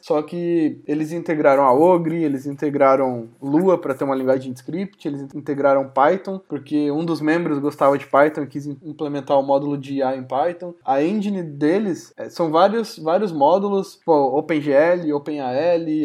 [0.03, 5.07] só que eles integraram a Ogre, eles integraram Lua para ter uma linguagem de script,
[5.07, 9.79] eles integraram Python, porque um dos membros gostava de Python e quis implementar o módulo
[9.79, 10.75] de IA em Python.
[10.85, 15.49] A engine deles é, são vários vários, vários módulos, pô, OpenGL, OpenAL,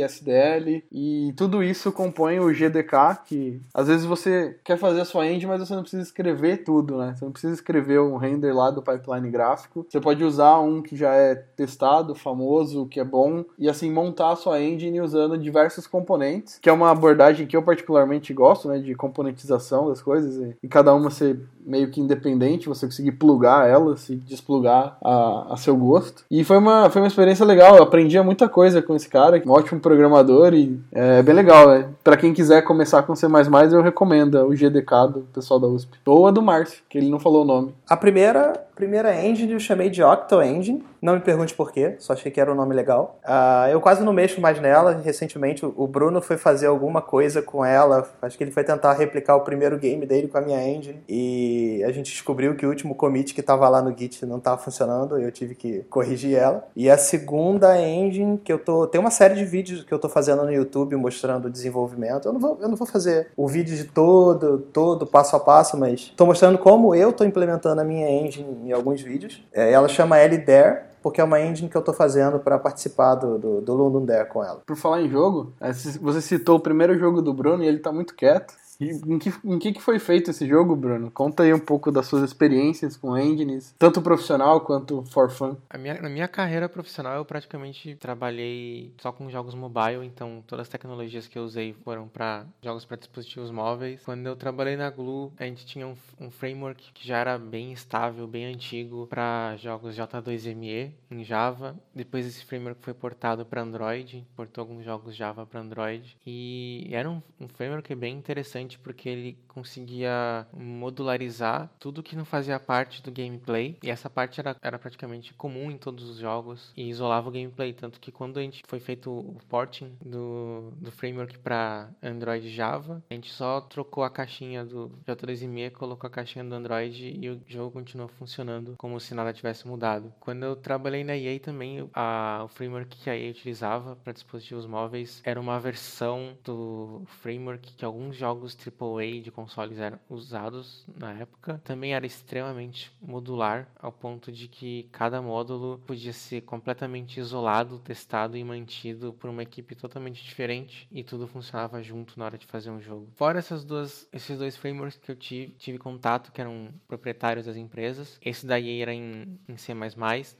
[0.07, 5.27] SDL, e tudo isso compõe o GDK, que às vezes você quer fazer a sua
[5.27, 7.13] engine, mas você não precisa escrever tudo, né?
[7.15, 9.85] Você não precisa escrever um render lá do pipeline gráfico.
[9.87, 14.31] Você pode usar um que já é testado, famoso, que é bom, e assim montar
[14.31, 18.79] a sua engine usando diversos componentes, que é uma abordagem que eu particularmente gosto, né,
[18.79, 23.69] de componentização das coisas, e, e cada uma ser meio que independente, você conseguir plugar
[23.69, 26.23] elas e desplugar a, a seu gosto.
[26.29, 29.51] E foi uma, foi uma experiência legal, eu aprendi muita coisa com esse cara, um
[29.51, 31.71] ótimo programador e é bem legal.
[31.71, 31.87] É.
[32.03, 33.27] Para quem quiser começar com C++,
[33.71, 35.97] eu recomendo o GDK do pessoal da USP.
[36.05, 37.73] Ou a do Márcio, que ele não falou o nome.
[37.87, 42.13] A primeira, primeira engine eu chamei de Octo Engine, não me pergunte por quê, só
[42.13, 43.19] achei que era um nome legal.
[43.25, 45.01] Uh, eu quase não mexo mais nela.
[45.03, 48.09] Recentemente o Bruno foi fazer alguma coisa com ela.
[48.21, 51.03] Acho que ele foi tentar replicar o primeiro game dele com a minha engine.
[51.09, 54.57] E a gente descobriu que o último commit que estava lá no Git não estava
[54.57, 55.19] funcionando.
[55.19, 56.65] E eu tive que corrigir ela.
[56.73, 58.87] E a segunda engine que eu tô.
[58.87, 62.29] Tem uma série de vídeos que eu tô fazendo no YouTube mostrando o desenvolvimento.
[62.29, 65.77] Eu não vou, eu não vou fazer o vídeo de todo, todo, passo a passo,
[65.77, 69.45] mas estou mostrando como eu estou implementando a minha engine em alguns vídeos.
[69.53, 73.37] É, ela chama LDARE porque é uma engine que eu estou fazendo para participar do,
[73.37, 74.61] do, do London Dare com ela.
[74.65, 77.91] Por falar em jogo, é, você citou o primeiro jogo do Bruno e ele está
[77.91, 78.55] muito quieto.
[78.79, 81.11] Em que, em que foi feito esse jogo, Bruno?
[81.11, 85.55] Conta aí um pouco das suas experiências com engines, tanto profissional quanto for fun.
[85.69, 90.67] A minha, na minha carreira profissional, eu praticamente trabalhei só com jogos mobile, então todas
[90.67, 94.01] as tecnologias que eu usei foram para jogos para dispositivos móveis.
[94.03, 97.71] Quando eu trabalhei na Glue, a gente tinha um, um framework que já era bem
[97.71, 101.75] estável, bem antigo para jogos J2ME em Java.
[101.93, 107.09] Depois esse framework foi portado para Android, portou alguns jogos Java para Android e era
[107.09, 113.11] um, um framework bem interessante porque ele conseguia modularizar tudo que não fazia parte do
[113.11, 113.77] gameplay.
[113.83, 117.73] E essa parte era, era praticamente comum em todos os jogos e isolava o gameplay.
[117.73, 123.03] Tanto que quando a gente foi feito o porting do, do framework para Android Java,
[123.09, 127.39] a gente só trocou a caixinha do J2ME, colocou a caixinha do Android e o
[127.47, 130.13] jogo continuou funcionando como se nada tivesse mudado.
[130.19, 134.65] Quando eu trabalhei na EA também, a, o framework que a EA utilizava para dispositivos
[134.65, 141.13] móveis era uma versão do framework que alguns jogos AAA de consoles eram usados na
[141.13, 141.61] época.
[141.63, 148.37] Também era extremamente modular, ao ponto de que cada módulo podia ser completamente isolado, testado
[148.37, 152.69] e mantido por uma equipe totalmente diferente e tudo funcionava junto na hora de fazer
[152.69, 153.07] um jogo.
[153.15, 157.55] Fora essas duas, esses dois frameworks que eu tive, tive contato, que eram proprietários das
[157.55, 159.73] empresas, esse daí era em, em C++.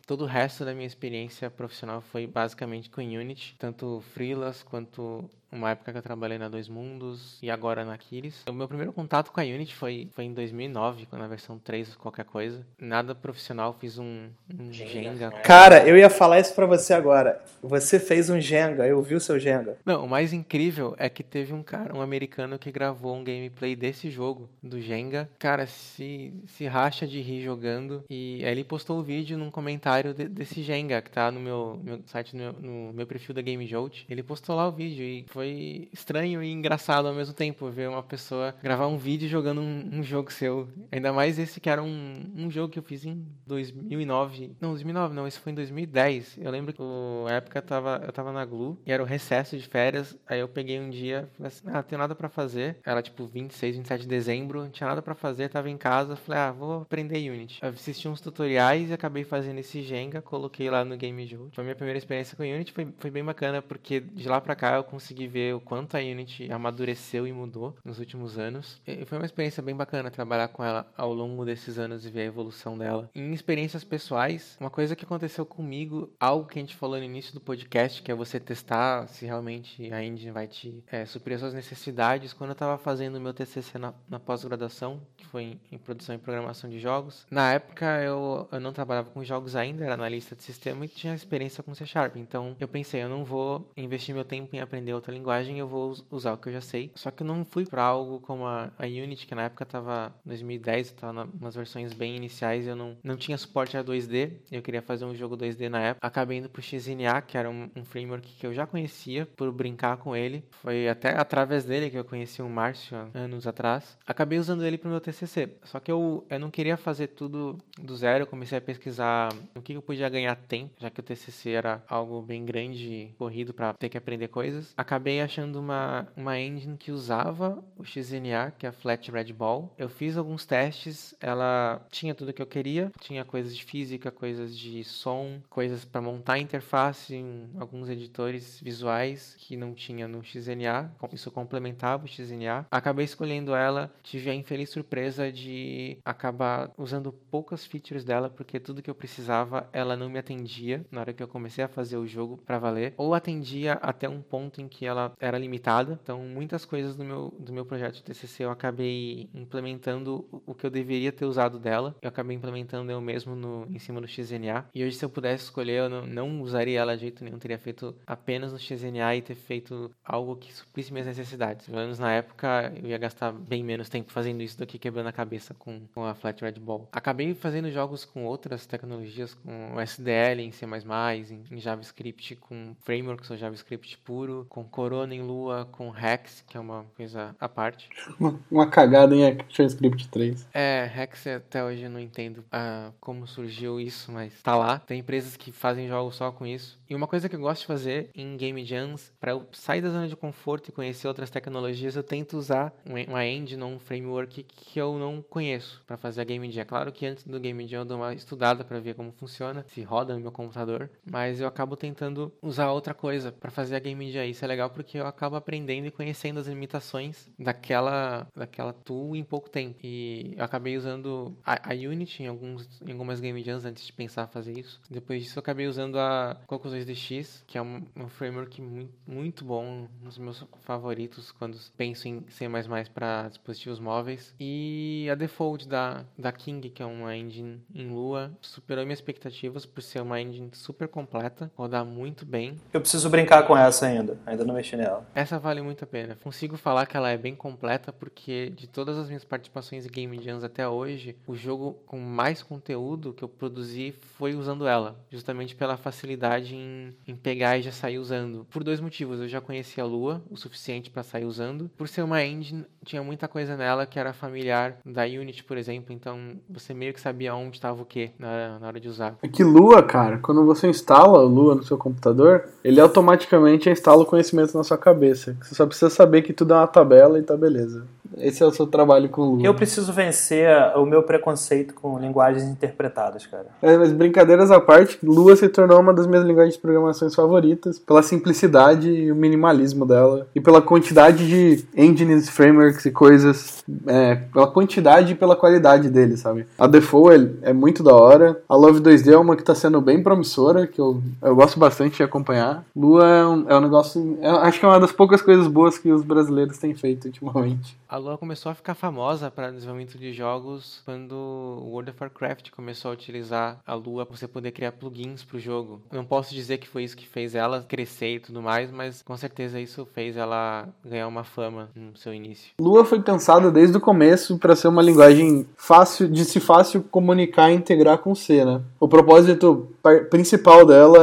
[0.05, 5.72] Todo o resto da minha experiência profissional foi basicamente com Unity, tanto freelance quanto uma
[5.72, 8.43] época que eu trabalhei na Dois Mundos e agora na Aquiles.
[8.47, 12.26] O meu primeiro contato com a Unity foi, foi em 2009, na versão 3, qualquer
[12.26, 12.66] coisa.
[12.80, 14.28] Nada profissional, fiz um,
[14.60, 15.32] um Jenga.
[15.43, 17.41] Cara, eu ia falar isso pra você agora.
[17.62, 19.78] Você fez um Jenga, eu vi o seu Jenga.
[19.86, 23.76] Não, o mais incrível é que teve um cara, um americano, que gravou um gameplay
[23.76, 25.30] desse jogo, do Jenga.
[25.38, 28.04] Cara, se, se racha de rir jogando.
[28.10, 31.80] E aí ele postou o vídeo num comentário de, desse Jenga, que tá no meu,
[31.84, 34.06] meu site, no, no meu perfil da Game Jolt.
[34.10, 37.89] Ele postou lá o vídeo e foi foi estranho e engraçado ao mesmo tempo ver
[37.89, 40.69] uma pessoa gravar um vídeo jogando um, um jogo seu.
[40.89, 44.55] Ainda mais esse que era um, um jogo que eu fiz em 2009.
[44.61, 46.37] Não, 2009 não, esse foi em 2010.
[46.37, 49.57] Eu lembro que na época eu tava, eu tava na Glu e era o recesso
[49.57, 50.17] de férias.
[50.25, 52.77] Aí eu peguei um dia, falei assim, ah, tenho nada para fazer.
[52.85, 56.15] Era tipo 26, 27 de dezembro, não tinha nada para fazer, tava em casa.
[56.15, 57.59] Falei, ah, vou aprender Unity.
[57.61, 61.49] Eu assisti uns tutoriais e acabei fazendo esse Jenga, coloquei lá no Game Joe.
[61.51, 64.55] Foi a minha primeira experiência com Unity, foi, foi bem bacana, porque de lá pra
[64.55, 68.79] cá eu consegui ver o quanto a Unity amadureceu e mudou nos últimos anos.
[68.86, 72.21] E foi uma experiência bem bacana trabalhar com ela ao longo desses anos e ver
[72.21, 73.09] a evolução dela.
[73.15, 77.34] Em experiências pessoais, uma coisa que aconteceu comigo, algo que a gente falou no início
[77.34, 81.41] do podcast, que é você testar se realmente a engine vai te é, suprir as
[81.41, 82.31] suas necessidades.
[82.31, 86.13] Quando eu estava fazendo o meu TCC na, na pós-graduação, que foi em, em, produção
[86.13, 90.36] e programação de jogos, na época eu, eu não trabalhava com jogos ainda, era analista
[90.36, 92.17] de sistema e tinha experiência com C Sharp.
[92.17, 95.22] Então eu pensei, eu não vou investir meu tempo em aprender outra linguagem,
[95.57, 96.91] eu vou usar o que eu já sei.
[96.95, 100.13] Só que eu não fui para algo como a, a, Unity, que na época tava
[100.26, 104.32] 2010, tava nas versões bem iniciais, eu não, não tinha suporte a 2D.
[104.51, 106.05] Eu queria fazer um jogo 2D na época.
[106.05, 109.97] Acabei indo pro XNA, que era um, um framework que eu já conhecia por brincar
[109.97, 110.43] com ele.
[110.51, 113.97] Foi até através dele que eu conheci o Márcio anos atrás.
[114.05, 115.49] Acabei usando ele pro meu TCC.
[115.63, 118.24] Só que eu, eu não queria fazer tudo do zero.
[118.24, 121.84] Eu comecei a pesquisar o que eu podia ganhar tempo, já que o TCC era
[121.88, 124.74] algo bem grande, corrido para ter que aprender coisas.
[124.78, 129.34] Acabei acabei achando uma, uma engine que usava o XNA, que é a Flat Red
[129.34, 129.70] Ball.
[129.78, 134.58] Eu fiz alguns testes, ela tinha tudo que eu queria, tinha coisas de física, coisas
[134.58, 140.89] de som, coisas para montar interface, em alguns editores visuais que não tinha no XNA,
[141.12, 142.66] isso complementava o XNA.
[142.72, 148.82] Acabei escolhendo ela, tive a infeliz surpresa de acabar usando poucas features dela, porque tudo
[148.82, 152.08] que eu precisava ela não me atendia na hora que eu comecei a fazer o
[152.08, 155.99] jogo para valer, ou atendia até um ponto em que ela era limitada.
[156.01, 160.65] Então, muitas coisas do meu, do meu projeto de TCC eu acabei implementando o que
[160.65, 161.95] eu deveria ter usado dela.
[162.01, 164.65] Eu acabei implementando eu mesmo no, em cima do XNA.
[164.73, 167.39] E hoje, se eu pudesse escolher, eu não, não usaria ela de jeito nenhum.
[167.39, 171.65] Teria feito apenas no XNA e ter feito algo que suprisse minhas necessidades.
[171.65, 175.07] Pelo menos na época, eu ia gastar bem menos tempo fazendo isso do que quebrando
[175.07, 176.87] a cabeça com, com a Flat Red Ball.
[176.91, 183.29] Acabei fazendo jogos com outras tecnologias, com SDL em C++, em, em JavaScript, com frameworks
[183.29, 187.88] ou JavaScript puro, com Corona em Lua, com Hex, que é uma coisa à parte.
[188.19, 190.45] Uma, uma cagada em ActionScript 3.
[190.53, 194.79] É, Hex até hoje eu não entendo uh, como surgiu isso, mas tá lá.
[194.79, 196.77] Tem empresas que fazem jogos só com isso.
[196.89, 199.89] E uma coisa que eu gosto de fazer em Game Jams, para eu sair da
[199.89, 204.43] zona de conforto e conhecer outras tecnologias, eu tento usar uma engine ou um framework
[204.43, 206.61] que eu não conheço para fazer a Game Jam.
[206.61, 209.65] É claro que antes do Game Jam eu dou uma estudada para ver como funciona,
[209.69, 213.79] se roda no meu computador, mas eu acabo tentando usar outra coisa para fazer a
[213.79, 214.25] Game Jam.
[214.25, 219.24] Isso é legal porque eu acabo aprendendo e conhecendo as limitações daquela, daquela tool em
[219.24, 219.78] pouco tempo.
[219.84, 223.93] E eu acabei usando a, a Unity em, alguns, em algumas Game Jams antes de
[223.93, 224.82] pensar fazer isso.
[224.89, 229.45] Depois disso eu acabei usando a Cocos 2DX, que é um, um framework muito, muito
[229.45, 232.47] bom, um dos meus favoritos quando penso em C++
[232.93, 234.34] para dispositivos móveis.
[234.39, 239.65] E a default da, da King, que é uma engine em Lua, superou minhas expectativas
[239.65, 242.59] por ser uma engine super completa, rodar muito bem.
[242.74, 245.05] Eu preciso brincar com essa ainda, ainda não mexi nela.
[245.14, 246.18] Essa vale muito a pena.
[246.24, 250.24] Consigo falar que ela é bem completa porque de todas as minhas participações em Game
[250.24, 255.53] Jams até hoje, o jogo com mais conteúdo que eu produzi foi usando ela, justamente
[255.55, 258.47] pela facilidade em, em pegar e já sair usando.
[258.49, 261.70] Por dois motivos, eu já conhecia a Lua o suficiente para sair usando.
[261.78, 265.93] Por ser uma engine, tinha muita coisa nela que era familiar da Unity, por exemplo,
[265.93, 269.18] então você meio que sabia onde estava o que na, na hora de usar.
[269.22, 274.05] É que Lua, cara, quando você instala Lua no seu computador, ele automaticamente instala o
[274.05, 275.36] conhecimento na sua cabeça.
[275.41, 277.86] Você só precisa saber que tudo é uma tabela e tá beleza.
[278.18, 279.43] Esse é o seu trabalho com Lua.
[279.43, 283.47] Eu preciso vencer o meu preconceito com linguagens interpretadas, cara.
[283.61, 287.80] É, mas brincadeiras à parte, Lua se tornou uma das minhas linguagens de programação favoritas
[287.80, 294.16] pela simplicidade e o minimalismo dela e pela quantidade de engines, frameworks e coisas, é,
[294.16, 296.45] pela quantidade e pela qualidade dele, sabe?
[296.57, 298.41] A Default é, é muito da hora.
[298.47, 301.97] A Love 2D é uma que tá sendo bem promissora, que eu, eu gosto bastante
[301.97, 302.64] de acompanhar.
[302.76, 304.18] Lua é um, é um negócio.
[304.22, 307.78] É, acho que é uma das poucas coisas boas que os brasileiros têm feito ultimamente.
[307.93, 312.49] A Lua começou a ficar famosa para desenvolvimento de jogos quando o World of Warcraft
[312.49, 315.79] começou a utilizar a Lua para você poder criar plugins para o jogo.
[315.91, 319.15] Não posso dizer que foi isso que fez ela crescer e tudo mais, mas com
[319.15, 322.53] certeza isso fez ela ganhar uma fama no seu início.
[322.59, 327.51] Lua foi pensada desde o começo para ser uma linguagem fácil de se fácil comunicar
[327.51, 328.59] e integrar com C, né?
[328.79, 329.67] O propósito
[330.09, 330.97] principal dela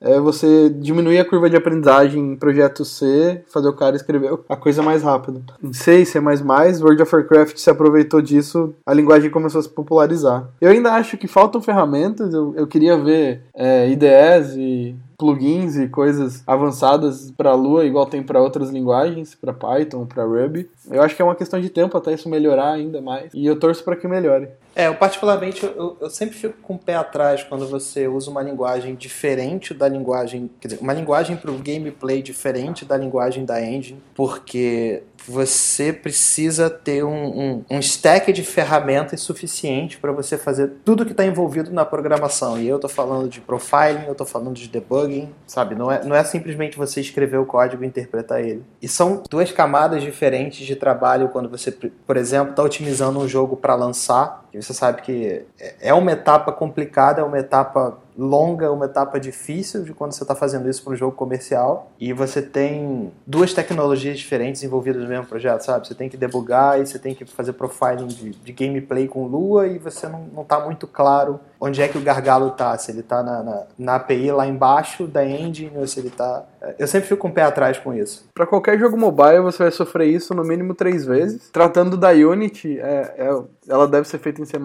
[0.00, 4.38] é, é você diminuir a curva de aprendizagem em projeto C, fazer o cara escrever
[4.48, 5.42] a coisa mais rápido.
[5.60, 10.48] Em C C++, World of Warcraft se aproveitou disso, a linguagem começou a se popularizar.
[10.60, 15.88] Eu ainda acho que faltam ferramentas, eu, eu queria ver é, IDEs e plugins e
[15.88, 20.68] coisas avançadas para Lua, igual tem para outras linguagens, para Python, para Ruby.
[20.90, 23.30] Eu acho que é uma questão de tempo até isso melhorar ainda mais.
[23.34, 24.48] E eu torço para que melhore.
[24.74, 28.42] É, eu particularmente eu, eu, sempre fico com o pé atrás quando você usa uma
[28.42, 33.62] linguagem diferente da linguagem, quer dizer, uma linguagem para o gameplay diferente da linguagem da
[33.62, 40.72] engine, porque você precisa ter um, um, um stack de ferramentas suficiente para você fazer
[40.84, 42.58] tudo que está envolvido na programação.
[42.58, 45.74] E eu estou falando de profiling, eu estou falando de debugging, sabe?
[45.74, 48.64] Não é, não é simplesmente você escrever o código e interpretar ele.
[48.80, 53.56] E são duas camadas diferentes de trabalho quando você, por exemplo, está otimizando um jogo
[53.56, 55.44] para lançar você sabe que
[55.80, 60.34] é uma etapa complicada, é uma etapa longa, uma etapa difícil de quando você está
[60.34, 65.26] fazendo isso para um jogo comercial e você tem duas tecnologias diferentes envolvidas no mesmo
[65.26, 65.86] projeto, sabe?
[65.86, 69.66] Você tem que debugar e você tem que fazer profiling de, de gameplay com Lua
[69.66, 73.22] e você não está muito claro onde é que o gargalo tá, se ele tá
[73.22, 76.44] na, na, na API lá embaixo da engine ou se ele tá...
[76.78, 78.28] Eu sempre fico com o pé atrás com isso.
[78.34, 81.48] Para qualquer jogo mobile você vai sofrer isso no mínimo três vezes.
[81.50, 84.56] Tratando da Unity, é, é, ela deve ser feita em C++,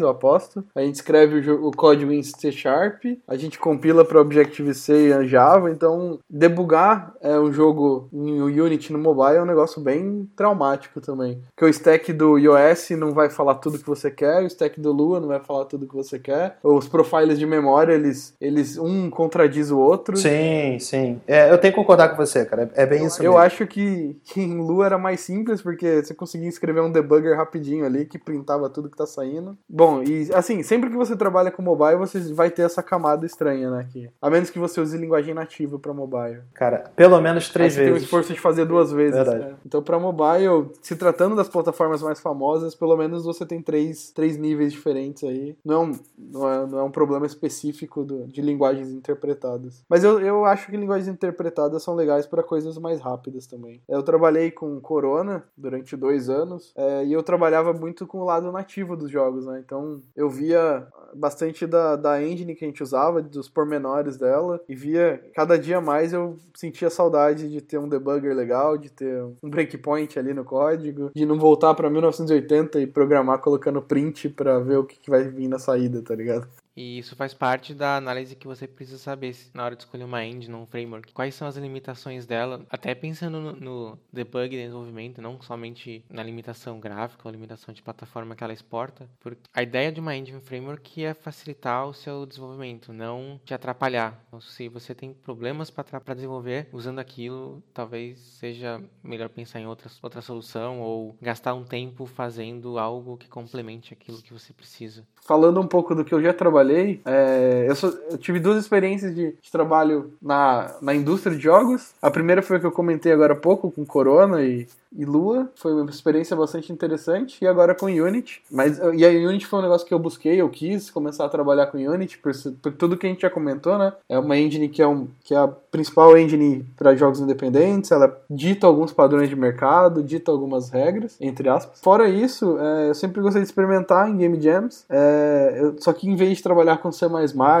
[0.00, 0.64] eu aposto.
[0.74, 5.28] A gente escreve o, o código em C Sharp, a gente compila para Objective-C e
[5.28, 11.00] Java, então debugar é, um jogo em Unity no mobile é um negócio bem traumático
[11.00, 11.40] também.
[11.54, 14.92] Porque o stack do iOS não vai falar tudo que você quer, o stack do
[14.92, 16.33] Lua não vai falar tudo que você quer.
[16.62, 20.16] Os profiles de memória, eles, eles um contradiz o outro.
[20.16, 21.20] Sim, sim.
[21.26, 22.70] É, eu tenho que concordar com você, cara.
[22.74, 23.38] É bem isso Eu mesmo.
[23.44, 27.84] acho que, que em Lua era mais simples, porque você conseguia escrever um debugger rapidinho
[27.84, 29.56] ali que printava tudo que tá saindo.
[29.68, 33.70] Bom, e assim, sempre que você trabalha com mobile, você vai ter essa camada estranha,
[33.70, 33.86] né?
[33.92, 36.40] Que, a menos que você use linguagem nativa para mobile.
[36.54, 37.92] Cara, pelo menos três vezes.
[37.92, 39.14] tem o esforço de fazer duas vezes.
[39.14, 39.44] Verdade.
[39.44, 39.54] né?
[39.64, 44.36] Então, para mobile, se tratando das plataformas mais famosas, pelo menos você tem três, três
[44.36, 45.56] níveis diferentes aí.
[45.64, 45.92] Não é
[46.32, 49.84] não é, não é um problema específico do- de linguagens interpretadas.
[49.88, 53.82] Mas eu, eu acho que linguagens interpretadas são legais para coisas mais rápidas também.
[53.88, 58.50] Eu trabalhei com Corona durante dois anos é, e eu trabalhava muito com o lado
[58.52, 59.62] nativo dos jogos, né?
[59.64, 64.74] Então eu via bastante da, da engine que a gente usava, dos pormenores dela, e
[64.74, 69.50] via cada dia mais eu sentia saudade de ter um debugger legal, de ter um
[69.50, 74.78] breakpoint ali no código, de não voltar pra 1980 e programar colocando print pra ver
[74.78, 76.46] o que, que vai vir na saída, tá ligado?
[76.76, 80.24] E isso faz parte da análise que você precisa saber na hora de escolher uma
[80.24, 81.12] engine, um framework.
[81.12, 86.22] Quais são as limitações dela, até pensando no, no debug e desenvolvimento, não somente na
[86.22, 89.08] limitação gráfica ou limitação de plataforma que ela exporta.
[89.20, 94.20] Porque a ideia de uma engine framework é facilitar o seu desenvolvimento, não te atrapalhar.
[94.26, 99.98] Então, se você tem problemas para desenvolver usando aquilo, talvez seja melhor pensar em outras,
[100.02, 105.06] outra solução ou gastar um tempo fazendo algo que complemente aquilo que você precisa.
[105.22, 106.63] Falando um pouco do que eu já trabalhei,
[107.04, 111.90] é, eu, sou- eu tive duas experiências de, de trabalho na, na indústria de jogos.
[112.00, 115.48] A primeira foi a que eu comentei agora há pouco, com Corona e, e Lua.
[115.56, 117.38] Foi uma experiência bastante interessante.
[117.42, 118.42] E agora com Unity.
[118.50, 121.66] Mas, e a Unity foi um negócio que eu busquei, eu quis começar a trabalhar
[121.66, 123.92] com Unity, por, por tudo que a gente já comentou, né?
[124.08, 127.90] É uma engine que é, um, que é a principal engine para jogos independentes.
[127.90, 131.80] Ela dita alguns padrões de mercado, dita algumas regras, entre aspas.
[131.80, 134.84] Fora isso, é, eu sempre gostei de experimentar em Game Jams.
[134.88, 137.06] É, eu- só que em vez de trabalhar com C++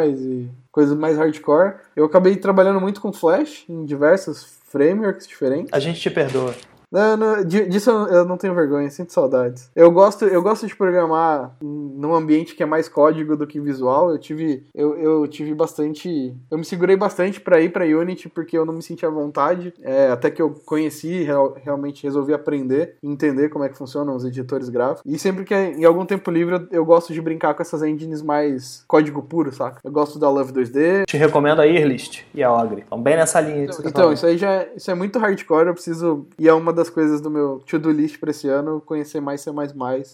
[0.06, 5.72] e coisas mais hardcore, eu acabei trabalhando muito com Flash em diversos frameworks diferentes.
[5.72, 6.54] A gente te perdoa.
[6.94, 9.68] Não, não, di- disso eu não tenho vergonha, sinto saudades.
[9.74, 14.10] Eu gosto, eu gosto de programar num ambiente que é mais código do que visual.
[14.12, 18.56] Eu tive, eu, eu tive bastante, eu me segurei bastante para ir para Unity porque
[18.56, 19.74] eu não me sentia à vontade.
[19.82, 24.24] É, até que eu conheci, real- realmente resolvi aprender, entender como é que funcionam os
[24.24, 25.02] editores gráficos.
[25.12, 28.22] E sempre que em algum tempo livre eu, eu gosto de brincar com essas engines
[28.22, 29.80] mais código puro, saca?
[29.82, 32.82] Eu gosto da Love 2D, Te recomendo a Earlist e a Ogre.
[32.82, 33.66] Estão bem nessa linha.
[33.66, 34.14] tá então, falando.
[34.14, 36.26] isso aí já é, isso é muito hardcore, eu preciso.
[36.38, 39.50] E é uma das coisas do meu to-do list pra esse ano, conhecer mais C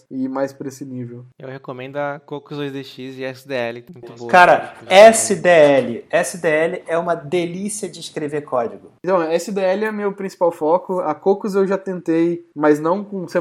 [0.09, 1.25] e ir mais pra esse nível.
[1.39, 4.29] Eu recomendo a Cocos 2DX e SDL, muito boa.
[4.29, 6.05] Cara, SDL.
[6.09, 8.91] SDL é uma delícia de escrever código.
[9.03, 10.99] Então, SDL é meu principal foco.
[10.99, 13.39] A Cocos eu já tentei, mas não com C.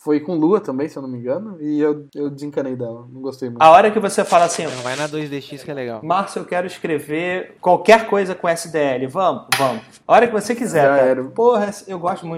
[0.00, 1.56] Foi com Lua também, se eu não me engano.
[1.60, 3.06] E eu, eu desencanei dela.
[3.12, 3.62] Não gostei muito.
[3.62, 6.00] A hora que você fala assim, Não, vai na 2DX que é legal.
[6.02, 9.06] Márcio, eu quero escrever qualquer coisa com SDL.
[9.08, 9.46] Vamos?
[9.56, 9.82] Vamos.
[10.06, 11.02] A hora que você quiser, Já cara.
[11.08, 11.24] era.
[11.24, 12.31] Porra, eu gosto muito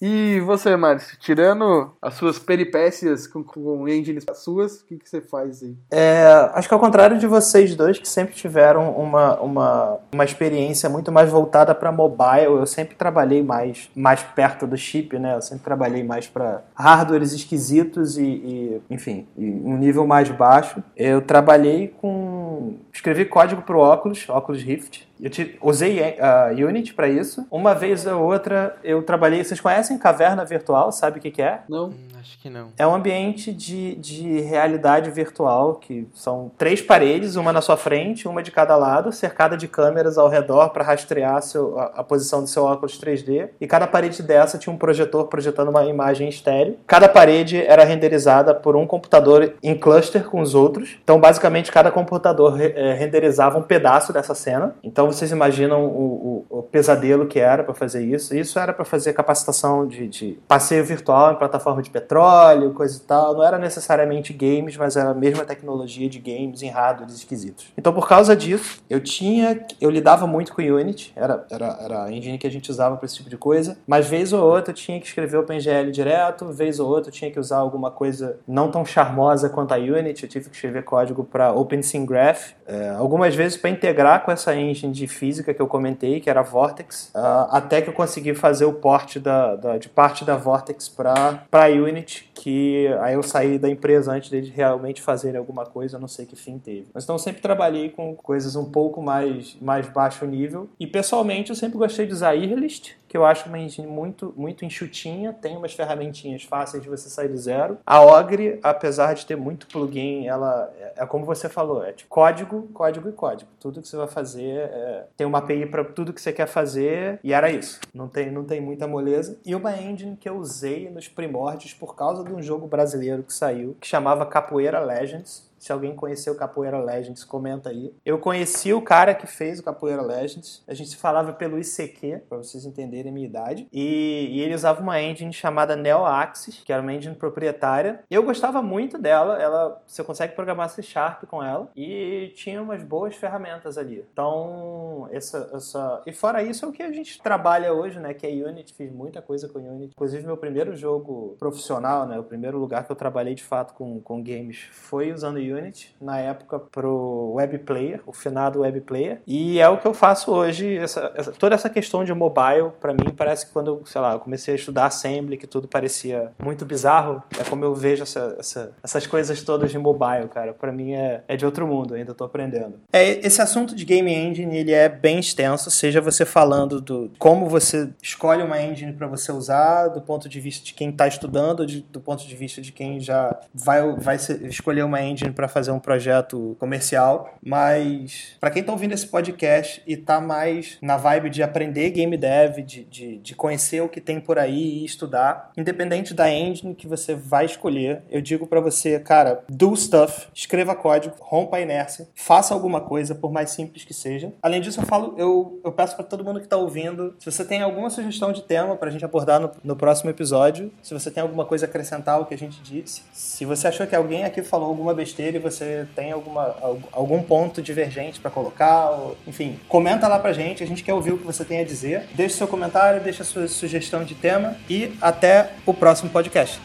[0.00, 5.20] E você, Márcio, tirando as suas peripécias com, com engines suas, o que, que você
[5.20, 5.74] faz aí?
[5.90, 10.88] É, acho que ao contrário de vocês dois, que sempre tiveram uma, uma, uma experiência
[10.88, 15.36] muito mais voltada para mobile, eu sempre trabalhei mais, mais perto do chip, né?
[15.36, 20.82] Eu sempre trabalhei mais para hardwares esquisitos e, e, enfim, e um nível mais baixo.
[20.96, 22.76] Eu trabalhei com.
[22.92, 25.06] Escrevi código para o óculos, óculos Rift.
[25.24, 27.46] Eu te- usei a Unity para isso.
[27.50, 29.42] Uma vez ou outra eu trabalhei.
[29.42, 30.92] Vocês conhecem caverna virtual?
[30.92, 31.60] Sabe o que, que é?
[31.68, 31.86] Não?
[31.86, 32.68] Hum, acho que não.
[32.78, 38.28] É um ambiente de, de realidade virtual, que são três paredes, uma na sua frente,
[38.28, 42.42] uma de cada lado, cercada de câmeras ao redor para rastrear seu- a, a posição
[42.42, 43.48] do seu óculos 3D.
[43.60, 46.76] E cada parede dessa tinha um projetor projetando uma imagem estéreo.
[46.86, 50.98] Cada parede era renderizada por um computador em cluster com os outros.
[51.02, 54.74] Então, basicamente, cada computador re- eh, renderizava um pedaço dessa cena.
[54.84, 58.34] Então, vocês imaginam o, o, o pesadelo que era para fazer isso.
[58.34, 63.00] Isso era para fazer capacitação de, de, passeio virtual em plataforma de petróleo, coisa e
[63.00, 63.34] tal.
[63.34, 67.72] Não era necessariamente games, mas era a mesma tecnologia de games em hardwares esquisitos.
[67.76, 71.12] Então, por causa disso, eu tinha, eu lidava muito com Unity.
[71.14, 73.76] Era, era, era a engine que a gente usava para esse tipo de coisa.
[73.86, 77.30] Mas vez ou outra eu tinha que escrever OpenGL direto, vez ou outra eu tinha
[77.30, 80.24] que usar alguma coisa não tão charmosa quanto a Unity.
[80.24, 82.54] Eu tive que escrever código para OpenSyncGraph.
[82.66, 86.40] É, algumas vezes para integrar com essa engine de física que eu comentei, que era
[86.40, 90.36] a Vortex, uh, até que eu consegui fazer o port da, da de parte da
[90.36, 95.98] Vortex para Unity, que aí eu saí da empresa antes de realmente fazerem alguma coisa,
[95.98, 96.86] não sei que fim teve.
[96.92, 101.56] Mas então sempre trabalhei com coisas um pouco mais, mais baixo nível, e pessoalmente eu
[101.56, 105.72] sempre gostei de usar Irlist, que eu acho uma engine muito, muito enxutinha, tem umas
[105.72, 107.78] ferramentinhas fáceis de você sair do zero.
[107.86, 112.10] A Ogre, apesar de ter muito plugin, ela é, é como você falou, é tipo
[112.10, 113.48] código, código e código.
[113.60, 114.83] Tudo que você vai fazer é,
[115.16, 117.80] tem uma API para tudo que você quer fazer e era isso.
[117.92, 119.38] Não tem, não tem muita moleza.
[119.44, 123.32] E uma engine que eu usei nos primórdios por causa de um jogo brasileiro que
[123.32, 127.94] saiu, que chamava Capoeira Legends se alguém conheceu o Capoeira Legends, comenta aí.
[128.04, 130.62] Eu conheci o cara que fez o Capoeira Legends.
[130.68, 133.66] A gente se falava pelo ICQ, para vocês entenderem a minha idade.
[133.72, 138.04] E, e, ele usava uma engine chamada NeoAxis, que era uma engine proprietária.
[138.10, 139.40] Eu gostava muito dela.
[139.40, 141.70] Ela, você consegue programar C Sharp com ela.
[141.74, 144.04] E tinha umas boas ferramentas ali.
[144.12, 146.02] Então, essa, essa...
[146.04, 148.12] E fora isso, é o que a gente trabalha hoje, né?
[148.12, 148.74] Que é Unity.
[148.74, 149.94] Fiz muita coisa com Unity.
[149.94, 152.18] Inclusive, meu primeiro jogo profissional, né?
[152.18, 155.94] O primeiro lugar que eu trabalhei de fato com, com games foi usando Unity Unity,
[156.00, 160.32] na época pro Web Player, o finado Web Player, e é o que eu faço
[160.32, 164.14] hoje, essa, essa, toda essa questão de mobile, para mim parece que quando, sei lá,
[164.14, 168.36] eu comecei a estudar Assembly, que tudo parecia muito bizarro, é como eu vejo essa,
[168.38, 172.14] essa, essas coisas todas de mobile, cara, para mim é, é de outro mundo, ainda
[172.14, 172.80] tô aprendendo.
[172.92, 177.48] É, esse assunto de Game Engine, ele é bem extenso, seja você falando do como
[177.48, 181.66] você escolhe uma engine para você usar, do ponto de vista de quem está estudando,
[181.66, 185.48] de, do ponto de vista de quem já vai, vai escolher uma engine para para
[185.48, 190.96] fazer um projeto comercial, mas para quem está ouvindo esse podcast e está mais na
[190.96, 194.84] vibe de aprender game dev, de, de, de, conhecer o que tem por aí e
[194.86, 200.28] estudar, independente da engine que você vai escolher, eu digo para você, cara, do stuff,
[200.34, 204.32] escreva código, rompa a inércia, faça alguma coisa, por mais simples que seja.
[204.40, 207.44] Além disso, eu falo, eu, eu peço para todo mundo que está ouvindo, se você
[207.44, 211.10] tem alguma sugestão de tema para a gente abordar no, no próximo episódio, se você
[211.10, 214.24] tem alguma coisa a acrescentar ao que a gente disse, se você achou que alguém
[214.24, 216.54] aqui falou alguma besteira e você tem alguma,
[216.92, 221.12] algum ponto divergente para colocar, ou, enfim, comenta lá pra gente, a gente quer ouvir
[221.12, 222.04] o que você tem a dizer.
[222.14, 226.60] Deixe seu comentário, deixe a sua sugestão de tema e até o próximo podcast.